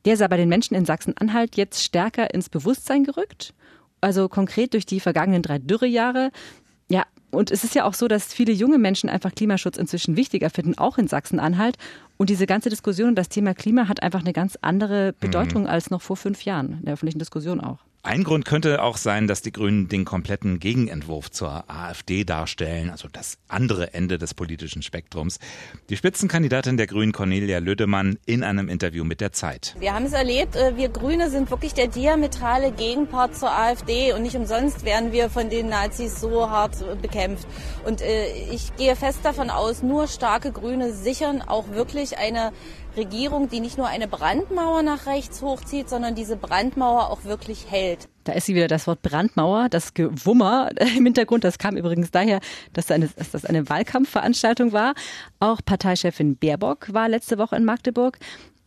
Der 0.04 0.16
sei 0.16 0.28
bei 0.28 0.36
den 0.36 0.48
Menschen 0.48 0.74
in 0.74 0.86
Sachsen-Anhalt 0.86 1.56
jetzt 1.56 1.82
stärker 1.84 2.32
ins 2.32 2.48
Bewusstsein 2.48 3.04
gerückt. 3.04 3.54
Also 4.00 4.28
konkret 4.28 4.72
durch 4.72 4.86
die 4.86 5.00
vergangenen 5.00 5.42
drei 5.42 5.58
Dürrejahre. 5.58 6.30
Und 7.30 7.50
es 7.50 7.64
ist 7.64 7.74
ja 7.74 7.84
auch 7.84 7.94
so, 7.94 8.08
dass 8.08 8.32
viele 8.34 8.52
junge 8.52 8.78
Menschen 8.78 9.08
einfach 9.08 9.34
Klimaschutz 9.34 9.76
inzwischen 9.76 10.16
wichtiger 10.16 10.50
finden, 10.50 10.76
auch 10.76 10.98
in 10.98 11.06
Sachsen-Anhalt. 11.06 11.76
Und 12.16 12.28
diese 12.30 12.46
ganze 12.46 12.70
Diskussion 12.70 13.08
und 13.08 13.14
das 13.16 13.28
Thema 13.28 13.54
Klima 13.54 13.88
hat 13.88 14.02
einfach 14.02 14.20
eine 14.20 14.32
ganz 14.32 14.58
andere 14.60 15.14
Bedeutung 15.20 15.62
mhm. 15.62 15.68
als 15.68 15.90
noch 15.90 16.02
vor 16.02 16.16
fünf 16.16 16.44
Jahren 16.44 16.78
in 16.80 16.84
der 16.84 16.94
öffentlichen 16.94 17.18
Diskussion 17.18 17.60
auch. 17.60 17.78
Ein 18.02 18.24
Grund 18.24 18.46
könnte 18.46 18.82
auch 18.82 18.96
sein, 18.96 19.26
dass 19.26 19.42
die 19.42 19.52
Grünen 19.52 19.88
den 19.88 20.06
kompletten 20.06 20.58
Gegenentwurf 20.58 21.30
zur 21.30 21.64
AfD 21.70 22.24
darstellen, 22.24 22.88
also 22.88 23.08
das 23.12 23.36
andere 23.46 23.92
Ende 23.92 24.16
des 24.16 24.32
politischen 24.32 24.80
Spektrums. 24.80 25.38
Die 25.90 25.98
Spitzenkandidatin 25.98 26.78
der 26.78 26.86
Grünen, 26.86 27.12
Cornelia 27.12 27.58
Lüdemann, 27.58 28.18
in 28.24 28.42
einem 28.42 28.70
Interview 28.70 29.04
mit 29.04 29.20
der 29.20 29.32
Zeit. 29.32 29.76
Wir 29.80 29.92
haben 29.92 30.06
es 30.06 30.14
erlebt, 30.14 30.56
äh, 30.56 30.78
wir 30.78 30.88
Grüne 30.88 31.28
sind 31.28 31.50
wirklich 31.50 31.74
der 31.74 31.88
diametrale 31.88 32.72
Gegenpart 32.72 33.36
zur 33.36 33.52
AfD 33.52 34.14
und 34.14 34.22
nicht 34.22 34.34
umsonst 34.34 34.86
werden 34.86 35.12
wir 35.12 35.28
von 35.28 35.50
den 35.50 35.68
Nazis 35.68 36.22
so 36.22 36.48
hart 36.48 37.02
bekämpft. 37.02 37.46
Und 37.84 38.00
äh, 38.00 38.32
ich 38.50 38.74
gehe 38.76 38.96
fest 38.96 39.18
davon 39.24 39.50
aus, 39.50 39.82
nur 39.82 40.08
starke 40.08 40.52
Grüne 40.52 40.94
sichern 40.94 41.42
auch 41.42 41.68
wirklich 41.72 42.16
eine 42.16 42.52
Regierung, 43.00 43.48
die 43.48 43.60
nicht 43.60 43.78
nur 43.78 43.88
eine 43.88 44.06
Brandmauer 44.06 44.82
nach 44.82 45.06
rechts 45.06 45.40
hochzieht, 45.40 45.88
sondern 45.88 46.14
diese 46.14 46.36
Brandmauer 46.36 47.08
auch 47.08 47.24
wirklich 47.24 47.70
hält. 47.70 48.08
Da 48.24 48.32
ist 48.32 48.44
sie 48.44 48.54
wieder 48.54 48.68
das 48.68 48.86
Wort 48.86 49.00
Brandmauer, 49.00 49.70
das 49.70 49.94
Gewummer 49.94 50.68
im 50.96 51.06
Hintergrund. 51.06 51.42
Das 51.42 51.56
kam 51.56 51.78
übrigens 51.78 52.10
daher, 52.10 52.40
dass, 52.74 52.86
das 52.86 53.44
eine 53.46 53.68
Wahlkampfveranstaltung 53.70 54.72
war. 54.72 54.94
Auch 55.38 55.60
Parteichefin 55.64 56.36
Baerbock 56.36 56.92
war 56.92 57.08
letzte 57.08 57.38
Woche 57.38 57.56
in 57.56 57.64
Magdeburg. 57.64 58.18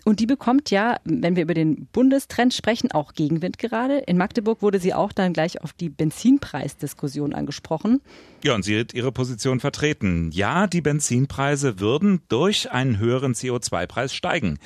Und 0.05 0.19
die 0.19 0.25
bekommt 0.25 0.69
ja, 0.69 0.97
wenn 1.05 1.37
wir 1.37 1.43
über 1.43 1.53
den 1.53 1.87
Bundestrend 1.87 2.53
sprechen, 2.53 2.91
auch 2.91 3.13
Gegenwind 3.13 3.57
gerade. 3.57 3.99
In 3.99 4.17
Magdeburg 4.17 4.61
wurde 4.61 4.79
sie 4.79 4.93
auch 4.93 5.13
dann 5.13 5.31
gleich 5.31 5.61
auf 5.61 5.71
die 5.71 5.89
Benzinpreisdiskussion 5.89 7.33
angesprochen. 7.33 8.01
Ja, 8.43 8.53
und 8.53 8.63
sie 8.63 8.77
hat 8.77 8.93
ihre 8.93 9.13
Position 9.13 9.61
vertreten. 9.61 10.29
Ja, 10.33 10.67
die 10.67 10.81
Benzinpreise 10.81 11.79
würden 11.79 12.21
durch 12.27 12.69
einen 12.71 12.99
höheren 12.99 13.33
CO2-Preis 13.33 14.13
steigen. 14.13 14.59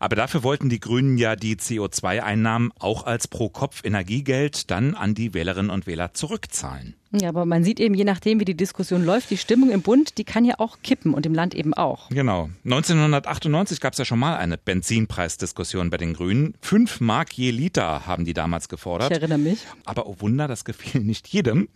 Aber 0.00 0.16
dafür 0.16 0.42
wollten 0.42 0.68
die 0.68 0.80
Grünen 0.80 1.16
ja 1.16 1.36
die 1.36 1.54
CO2-Einnahmen 1.54 2.72
auch 2.80 3.04
als 3.04 3.28
Pro-Kopf-Energiegeld 3.28 4.68
dann 4.72 4.94
an 4.94 5.14
die 5.14 5.32
Wählerinnen 5.32 5.70
und 5.70 5.86
Wähler 5.86 6.12
zurückzahlen. 6.12 6.96
Ja, 7.12 7.28
aber 7.28 7.44
man 7.44 7.62
sieht 7.62 7.78
eben, 7.78 7.94
je 7.94 8.04
nachdem, 8.04 8.40
wie 8.40 8.46
die 8.46 8.56
Diskussion 8.56 9.04
läuft, 9.04 9.30
die 9.30 9.36
Stimmung 9.36 9.70
im 9.70 9.82
Bund, 9.82 10.16
die 10.16 10.24
kann 10.24 10.44
ja 10.44 10.54
auch 10.58 10.78
kippen 10.82 11.12
und 11.12 11.26
im 11.26 11.34
Land 11.34 11.54
eben 11.54 11.74
auch. 11.74 12.08
Genau. 12.08 12.48
1998 12.64 13.80
gab 13.80 13.92
es 13.92 13.98
ja 13.98 14.04
schon 14.06 14.18
mal 14.18 14.36
eine 14.36 14.56
Benzinpreisdiskussion 14.56 15.90
bei 15.90 15.98
den 15.98 16.14
Grünen. 16.14 16.54
Fünf 16.62 17.00
Mark 17.00 17.34
je 17.34 17.50
Liter 17.50 18.06
haben 18.06 18.24
die 18.24 18.32
damals 18.32 18.68
gefordert. 18.70 19.10
Ich 19.10 19.18
erinnere 19.18 19.38
mich. 19.38 19.66
Aber 19.84 20.06
oh 20.06 20.16
Wunder, 20.20 20.48
das 20.48 20.64
gefiel 20.64 21.02
nicht 21.02 21.28
jedem. 21.28 21.68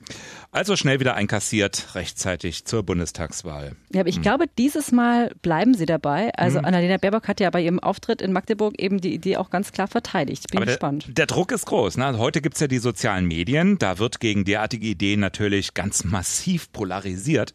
Also 0.52 0.74
schnell 0.76 1.00
wieder 1.00 1.14
einkassiert, 1.14 1.94
rechtzeitig 1.94 2.64
zur 2.64 2.82
Bundestagswahl. 2.82 3.76
Ja, 3.92 4.00
aber 4.00 4.08
ich 4.08 4.16
hm. 4.16 4.22
glaube, 4.22 4.46
dieses 4.56 4.90
Mal 4.90 5.32
bleiben 5.42 5.74
sie 5.74 5.86
dabei. 5.86 6.32
Also 6.34 6.58
hm. 6.58 6.64
Annalena 6.64 6.96
Baerbock 6.96 7.28
hat 7.28 7.40
ja 7.40 7.50
bei 7.50 7.60
ihrem 7.60 7.78
Auftritt 7.78 8.22
in 8.22 8.32
Magdeburg 8.32 8.80
eben 8.80 9.00
die 9.02 9.12
Idee 9.12 9.36
auch 9.36 9.50
ganz 9.50 9.72
klar 9.72 9.86
verteidigt. 9.86 10.50
Bin 10.50 10.58
aber 10.58 10.66
gespannt. 10.66 11.08
Der, 11.08 11.14
der 11.14 11.26
Druck 11.26 11.52
ist 11.52 11.66
groß. 11.66 11.98
Ne? 11.98 12.16
Heute 12.16 12.40
gibt 12.40 12.54
es 12.54 12.60
ja 12.60 12.68
die 12.68 12.78
sozialen 12.78 13.26
Medien. 13.26 13.76
Da 13.78 13.98
wird 13.98 14.20
gegen 14.20 14.44
derartige 14.44 14.86
Ideen 14.86 15.25
natürlich 15.26 15.74
ganz 15.74 16.04
massiv 16.04 16.70
polarisiert. 16.72 17.52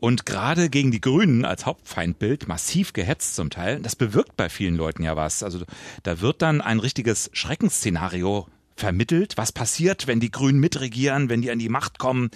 Und 0.00 0.26
gerade 0.26 0.70
gegen 0.70 0.90
die 0.90 1.00
Grünen 1.00 1.44
als 1.44 1.66
Hauptfeindbild 1.66 2.48
massiv 2.48 2.92
gehetzt 2.92 3.36
zum 3.36 3.50
Teil. 3.50 3.80
Das 3.80 3.94
bewirkt 3.94 4.36
bei 4.36 4.48
vielen 4.48 4.74
Leuten 4.74 5.02
ja 5.02 5.14
was. 5.14 5.42
Also 5.42 5.64
da 6.02 6.20
wird 6.20 6.42
dann 6.42 6.60
ein 6.60 6.80
richtiges 6.80 7.30
Schreckensszenario 7.32 8.48
vermittelt. 8.76 9.36
Was 9.36 9.52
passiert, 9.52 10.06
wenn 10.06 10.18
die 10.18 10.30
Grünen 10.30 10.58
mitregieren, 10.58 11.28
wenn 11.28 11.42
die 11.42 11.50
an 11.50 11.58
die 11.58 11.68
Macht 11.68 11.98
kommen? 11.98 12.30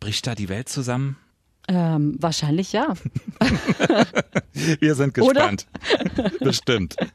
Bricht 0.00 0.26
da 0.26 0.34
die 0.34 0.48
Welt 0.48 0.68
zusammen? 0.68 1.18
Ähm, 1.68 2.16
wahrscheinlich 2.18 2.72
ja. 2.72 2.94
Wir 4.80 4.94
sind 4.96 5.14
gespannt. 5.14 5.66
Bestimmt. 6.40 6.96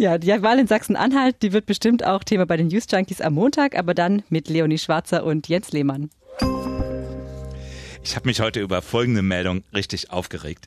Ja, 0.00 0.16
die 0.16 0.28
Wahl 0.28 0.60
in 0.60 0.68
Sachsen-Anhalt, 0.68 1.42
die 1.42 1.52
wird 1.52 1.66
bestimmt 1.66 2.06
auch 2.06 2.22
Thema 2.22 2.46
bei 2.46 2.56
den 2.56 2.68
News 2.68 2.84
Junkies 2.88 3.20
am 3.20 3.34
Montag, 3.34 3.76
aber 3.76 3.94
dann 3.94 4.22
mit 4.28 4.48
Leonie 4.48 4.78
Schwarzer 4.78 5.24
und 5.24 5.48
Jens 5.48 5.72
Lehmann. 5.72 6.08
Ich 8.04 8.14
habe 8.14 8.28
mich 8.28 8.40
heute 8.40 8.60
über 8.60 8.80
folgende 8.80 9.22
Meldung 9.22 9.64
richtig 9.74 10.12
aufgeregt. 10.12 10.66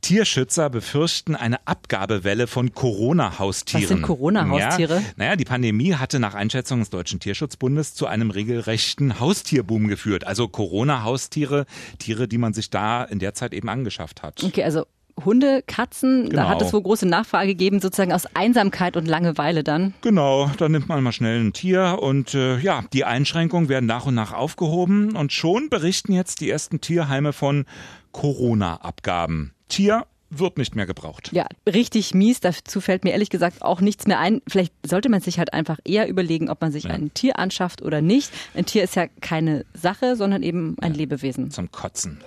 Tierschützer 0.00 0.70
befürchten 0.70 1.36
eine 1.36 1.66
Abgabewelle 1.66 2.46
von 2.46 2.72
Corona-Haustieren. 2.72 3.82
Was 3.82 3.88
sind 3.88 4.02
Corona-Haustiere? 4.02 4.96
Ja, 4.96 5.02
naja, 5.16 5.36
die 5.36 5.44
Pandemie 5.44 5.94
hatte 5.94 6.18
nach 6.18 6.34
Einschätzung 6.34 6.78
des 6.78 6.88
Deutschen 6.88 7.20
Tierschutzbundes 7.20 7.94
zu 7.94 8.06
einem 8.06 8.30
regelrechten 8.30 9.20
Haustierboom 9.20 9.86
geführt. 9.88 10.26
Also 10.26 10.48
Corona-Haustiere, 10.48 11.66
Tiere, 11.98 12.26
die 12.26 12.38
man 12.38 12.54
sich 12.54 12.70
da 12.70 13.04
in 13.04 13.18
der 13.18 13.34
Zeit 13.34 13.52
eben 13.52 13.68
angeschafft 13.68 14.22
hat. 14.22 14.42
Okay, 14.42 14.64
also 14.64 14.86
Hunde, 15.24 15.62
Katzen, 15.66 16.28
genau. 16.28 16.42
da 16.42 16.48
hat 16.48 16.62
es 16.62 16.72
wohl 16.72 16.82
große 16.82 17.06
Nachfrage 17.06 17.48
gegeben, 17.48 17.80
sozusagen 17.80 18.12
aus 18.12 18.26
Einsamkeit 18.34 18.96
und 18.96 19.06
Langeweile 19.06 19.64
dann. 19.64 19.94
Genau, 20.02 20.50
dann 20.58 20.72
nimmt 20.72 20.88
man 20.88 21.02
mal 21.02 21.12
schnell 21.12 21.40
ein 21.40 21.52
Tier 21.52 21.98
und 22.00 22.34
äh, 22.34 22.58
ja, 22.58 22.84
die 22.92 23.04
Einschränkungen 23.04 23.68
werden 23.68 23.86
nach 23.86 24.06
und 24.06 24.14
nach 24.14 24.32
aufgehoben 24.32 25.16
und 25.16 25.32
schon 25.32 25.70
berichten 25.70 26.12
jetzt 26.12 26.40
die 26.40 26.50
ersten 26.50 26.80
Tierheime 26.80 27.32
von 27.32 27.64
Corona-Abgaben. 28.12 29.52
Tier 29.68 30.04
wird 30.30 30.58
nicht 30.58 30.74
mehr 30.74 30.86
gebraucht. 30.86 31.30
Ja, 31.32 31.46
richtig 31.66 32.14
mies. 32.14 32.40
Dazu 32.40 32.80
fällt 32.80 33.04
mir 33.04 33.12
ehrlich 33.12 33.30
gesagt 33.30 33.62
auch 33.62 33.80
nichts 33.80 34.06
mehr 34.06 34.18
ein. 34.18 34.42
Vielleicht 34.48 34.74
sollte 34.84 35.08
man 35.08 35.20
sich 35.20 35.38
halt 35.38 35.52
einfach 35.52 35.78
eher 35.84 36.08
überlegen, 36.08 36.50
ob 36.50 36.60
man 36.60 36.72
sich 36.72 36.84
ja. 36.84 36.90
ein 36.90 37.14
Tier 37.14 37.38
anschafft 37.38 37.82
oder 37.82 38.02
nicht. 38.02 38.30
Ein 38.54 38.66
Tier 38.66 38.82
ist 38.82 38.96
ja 38.96 39.06
keine 39.20 39.64
Sache, 39.72 40.16
sondern 40.16 40.42
eben 40.42 40.76
ein 40.80 40.92
ja, 40.92 40.98
Lebewesen. 40.98 41.50
Zum 41.50 41.70
Kotzen. 41.70 42.18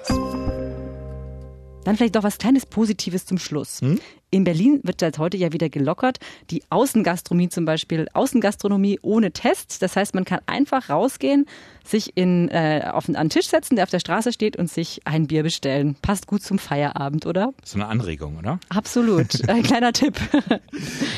Dann 1.83 1.95
vielleicht 1.95 2.15
doch 2.15 2.23
was 2.23 2.37
kleines 2.37 2.65
Positives 2.65 3.25
zum 3.25 3.37
Schluss. 3.37 3.81
Hm? 3.81 3.99
In 4.31 4.43
Berlin 4.43 4.79
wird 4.83 4.99
seit 4.99 5.17
heute 5.17 5.37
ja 5.37 5.53
wieder 5.53 5.69
gelockert. 5.69 6.19
Die 6.51 6.61
Außengastronomie 6.69 7.49
zum 7.49 7.65
Beispiel, 7.65 8.07
Außengastronomie 8.13 8.99
ohne 9.01 9.31
Test. 9.31 9.81
Das 9.81 9.95
heißt, 9.95 10.13
man 10.13 10.23
kann 10.23 10.39
einfach 10.45 10.89
rausgehen, 10.89 11.47
sich 11.83 12.15
in, 12.15 12.47
äh, 12.49 12.87
auf 12.91 13.07
einen, 13.07 13.15
einen 13.15 13.31
Tisch 13.31 13.47
setzen, 13.47 13.75
der 13.75 13.83
auf 13.83 13.89
der 13.89 13.99
Straße 13.99 14.31
steht 14.31 14.55
und 14.55 14.69
sich 14.69 15.01
ein 15.05 15.25
Bier 15.25 15.41
bestellen. 15.41 15.95
Passt 16.01 16.27
gut 16.27 16.43
zum 16.43 16.59
Feierabend, 16.59 17.25
oder? 17.25 17.53
So 17.63 17.79
eine 17.79 17.87
Anregung, 17.87 18.37
oder? 18.37 18.59
Absolut. 18.69 19.49
Ein 19.49 19.63
kleiner 19.63 19.93
Tipp. 19.93 20.15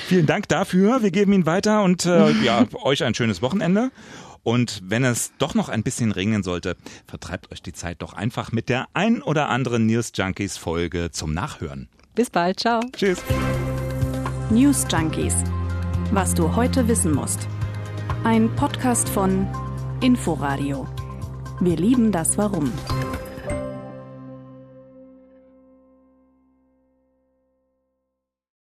Vielen 0.07 0.25
Dank 0.25 0.47
dafür. 0.47 1.03
Wir 1.03 1.11
geben 1.11 1.33
ihn 1.33 1.45
weiter 1.45 1.83
und 1.83 2.05
äh, 2.05 2.31
ja, 2.43 2.65
euch 2.83 3.03
ein 3.03 3.13
schönes 3.13 3.41
Wochenende. 3.41 3.91
Und 4.43 4.81
wenn 4.83 5.03
es 5.03 5.33
doch 5.37 5.53
noch 5.53 5.69
ein 5.69 5.83
bisschen 5.83 6.11
regnen 6.11 6.43
sollte, 6.43 6.75
vertreibt 7.05 7.51
euch 7.51 7.61
die 7.61 7.73
Zeit 7.73 8.01
doch 8.01 8.13
einfach 8.13 8.51
mit 8.51 8.69
der 8.69 8.87
ein 8.93 9.21
oder 9.21 9.49
anderen 9.49 9.85
News 9.85 10.11
Junkies 10.15 10.57
Folge 10.57 11.11
zum 11.11 11.33
Nachhören. 11.33 11.89
Bis 12.15 12.29
bald, 12.29 12.59
ciao. 12.59 12.81
Tschüss. 12.93 13.21
News 14.49 14.85
Junkies. 14.91 15.35
Was 16.11 16.33
du 16.33 16.55
heute 16.55 16.87
wissen 16.87 17.13
musst. 17.13 17.47
Ein 18.23 18.53
Podcast 18.55 19.07
von 19.07 19.47
Inforadio. 20.01 20.87
Wir 21.59 21.77
lieben 21.77 22.11
das 22.11 22.37
Warum. 22.37 22.71